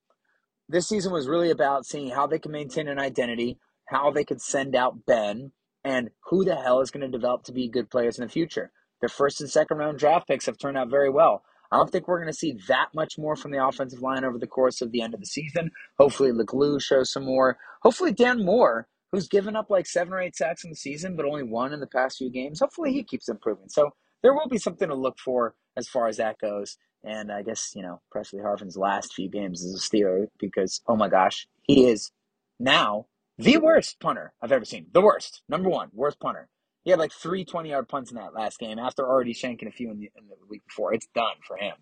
this 0.68 0.88
season 0.88 1.12
was 1.12 1.28
really 1.28 1.50
about 1.50 1.84
seeing 1.84 2.10
how 2.10 2.26
they 2.26 2.38
can 2.38 2.52
maintain 2.52 2.88
an 2.88 2.98
identity, 2.98 3.58
how 3.86 4.10
they 4.10 4.24
could 4.24 4.40
send 4.40 4.74
out 4.74 5.04
Ben, 5.04 5.52
and 5.84 6.10
who 6.26 6.44
the 6.44 6.56
hell 6.56 6.80
is 6.80 6.90
going 6.90 7.02
to 7.02 7.18
develop 7.18 7.42
to 7.44 7.52
be 7.52 7.68
good 7.68 7.90
players 7.90 8.18
in 8.18 8.24
the 8.24 8.32
future. 8.32 8.70
Their 9.00 9.08
first 9.08 9.40
and 9.40 9.50
second 9.50 9.78
round 9.78 9.98
draft 9.98 10.28
picks 10.28 10.46
have 10.46 10.58
turned 10.58 10.78
out 10.78 10.90
very 10.90 11.10
well. 11.10 11.42
I 11.72 11.76
don't 11.76 11.90
think 11.90 12.08
we're 12.08 12.18
going 12.18 12.32
to 12.32 12.38
see 12.38 12.58
that 12.68 12.88
much 12.94 13.16
more 13.16 13.36
from 13.36 13.52
the 13.52 13.64
offensive 13.64 14.02
line 14.02 14.24
over 14.24 14.38
the 14.38 14.46
course 14.46 14.80
of 14.80 14.90
the 14.92 15.02
end 15.02 15.14
of 15.14 15.20
the 15.20 15.26
season. 15.26 15.70
Hopefully, 15.98 16.32
Leglue 16.32 16.82
shows 16.82 17.12
some 17.12 17.24
more. 17.24 17.58
Hopefully, 17.82 18.12
Dan 18.12 18.44
Moore, 18.44 18.88
who's 19.12 19.28
given 19.28 19.56
up 19.56 19.70
like 19.70 19.86
seven 19.86 20.12
or 20.12 20.20
eight 20.20 20.36
sacks 20.36 20.64
in 20.64 20.70
the 20.70 20.76
season, 20.76 21.16
but 21.16 21.26
only 21.26 21.42
one 21.42 21.72
in 21.72 21.80
the 21.80 21.86
past 21.86 22.18
few 22.18 22.30
games, 22.30 22.60
hopefully 22.60 22.92
he 22.92 23.02
keeps 23.02 23.28
improving. 23.28 23.68
So 23.68 23.90
there 24.22 24.34
will 24.34 24.48
be 24.48 24.58
something 24.58 24.88
to 24.88 24.94
look 24.94 25.18
for 25.18 25.54
as 25.76 25.88
far 25.88 26.08
as 26.08 26.16
that 26.18 26.38
goes. 26.38 26.76
And 27.02 27.32
I 27.32 27.42
guess, 27.42 27.72
you 27.74 27.82
know, 27.82 28.00
Pressley 28.10 28.40
Harvin's 28.40 28.76
last 28.76 29.14
few 29.14 29.30
games 29.30 29.62
is 29.62 29.74
a 29.74 29.78
steal 29.78 30.26
because, 30.38 30.82
oh 30.86 30.96
my 30.96 31.08
gosh, 31.08 31.46
he 31.62 31.86
is 31.86 32.12
now 32.58 33.06
the 33.38 33.56
worst 33.56 33.98
punter 34.00 34.34
I've 34.42 34.52
ever 34.52 34.66
seen. 34.66 34.86
The 34.92 35.00
worst. 35.00 35.42
Number 35.48 35.70
one, 35.70 35.88
worst 35.94 36.20
punter. 36.20 36.48
He 36.84 36.90
had 36.90 36.98
like 36.98 37.12
three 37.12 37.44
20 37.44 37.70
yard 37.70 37.88
punts 37.88 38.10
in 38.10 38.16
that 38.16 38.34
last 38.34 38.58
game 38.58 38.78
after 38.78 39.06
already 39.06 39.34
shanking 39.34 39.68
a 39.68 39.72
few 39.72 39.90
in 39.90 39.98
the, 39.98 40.10
in 40.16 40.28
the 40.28 40.36
week 40.48 40.62
before. 40.66 40.94
It's 40.94 41.08
done 41.14 41.36
for 41.46 41.56
him. 41.56 41.74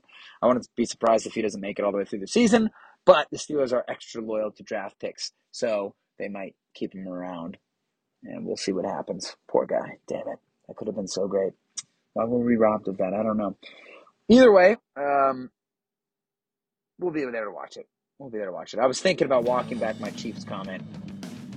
I 0.42 0.46
wouldn't 0.46 0.68
be 0.76 0.84
surprised 0.86 1.26
if 1.26 1.34
he 1.34 1.42
doesn't 1.42 1.60
make 1.60 1.78
it 1.78 1.84
all 1.84 1.92
the 1.92 1.98
way 1.98 2.04
through 2.04 2.20
the 2.20 2.26
season, 2.26 2.70
but 3.04 3.28
the 3.30 3.38
Steelers 3.38 3.72
are 3.72 3.84
extra 3.88 4.20
loyal 4.20 4.50
to 4.52 4.62
draft 4.62 4.98
picks, 4.98 5.32
so 5.52 5.94
they 6.18 6.28
might 6.28 6.56
keep 6.74 6.94
him 6.94 7.08
around. 7.08 7.58
And 8.24 8.44
we'll 8.44 8.56
see 8.56 8.72
what 8.72 8.84
happens. 8.84 9.36
Poor 9.48 9.64
guy. 9.64 9.98
Damn 10.08 10.28
it. 10.28 10.38
That 10.66 10.76
could 10.76 10.88
have 10.88 10.96
been 10.96 11.06
so 11.06 11.28
great. 11.28 11.52
Why 12.14 12.24
were 12.24 12.40
we 12.40 12.56
robbed 12.56 12.88
of 12.88 12.98
that? 12.98 13.14
I 13.14 13.22
don't 13.22 13.36
know. 13.36 13.56
Either 14.28 14.52
way, 14.52 14.76
um, 14.96 15.50
we'll 16.98 17.12
be 17.12 17.24
there 17.24 17.44
to 17.44 17.50
watch 17.50 17.76
it. 17.76 17.86
We'll 18.18 18.30
be 18.30 18.38
there 18.38 18.48
to 18.48 18.52
watch 18.52 18.74
it. 18.74 18.80
I 18.80 18.86
was 18.86 19.00
thinking 19.00 19.26
about 19.26 19.44
walking 19.44 19.78
back 19.78 20.00
my 20.00 20.10
Chiefs 20.10 20.42
comment. 20.44 20.82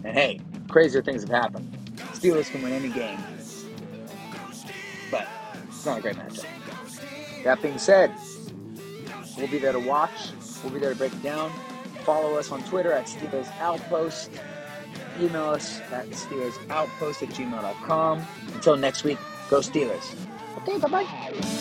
And 0.03 0.15
hey, 0.15 0.39
crazier 0.69 1.01
things 1.01 1.23
have 1.23 1.31
happened. 1.31 1.80
Steelers 2.21 2.51
can 2.51 2.61
win 2.61 2.71
any 2.73 2.89
game. 2.89 3.17
But 5.09 5.27
it's 5.67 5.85
not 5.85 5.97
a 5.97 6.01
great 6.01 6.15
matchup. 6.15 6.45
That 7.43 7.59
being 7.63 7.79
said, 7.79 8.13
we'll 9.37 9.47
be 9.47 9.57
there 9.57 9.71
to 9.71 9.79
watch. 9.79 10.11
We'll 10.63 10.71
be 10.71 10.79
there 10.79 10.91
to 10.91 10.95
break 10.95 11.13
it 11.13 11.23
down. 11.23 11.51
Follow 12.03 12.35
us 12.35 12.51
on 12.51 12.63
Twitter 12.65 12.91
at 12.91 13.07
Steelers 13.07 13.51
Outpost. 13.59 14.29
Email 15.19 15.49
us 15.49 15.79
at 15.91 16.07
Steelers 16.09 16.53
Outpost 16.69 17.23
at 17.23 17.29
gmail.com. 17.29 18.25
Until 18.53 18.77
next 18.77 19.03
week, 19.03 19.17
go 19.49 19.59
Steelers. 19.59 20.15
Okay, 20.57 20.77
bye 20.77 20.87
bye. 20.87 21.60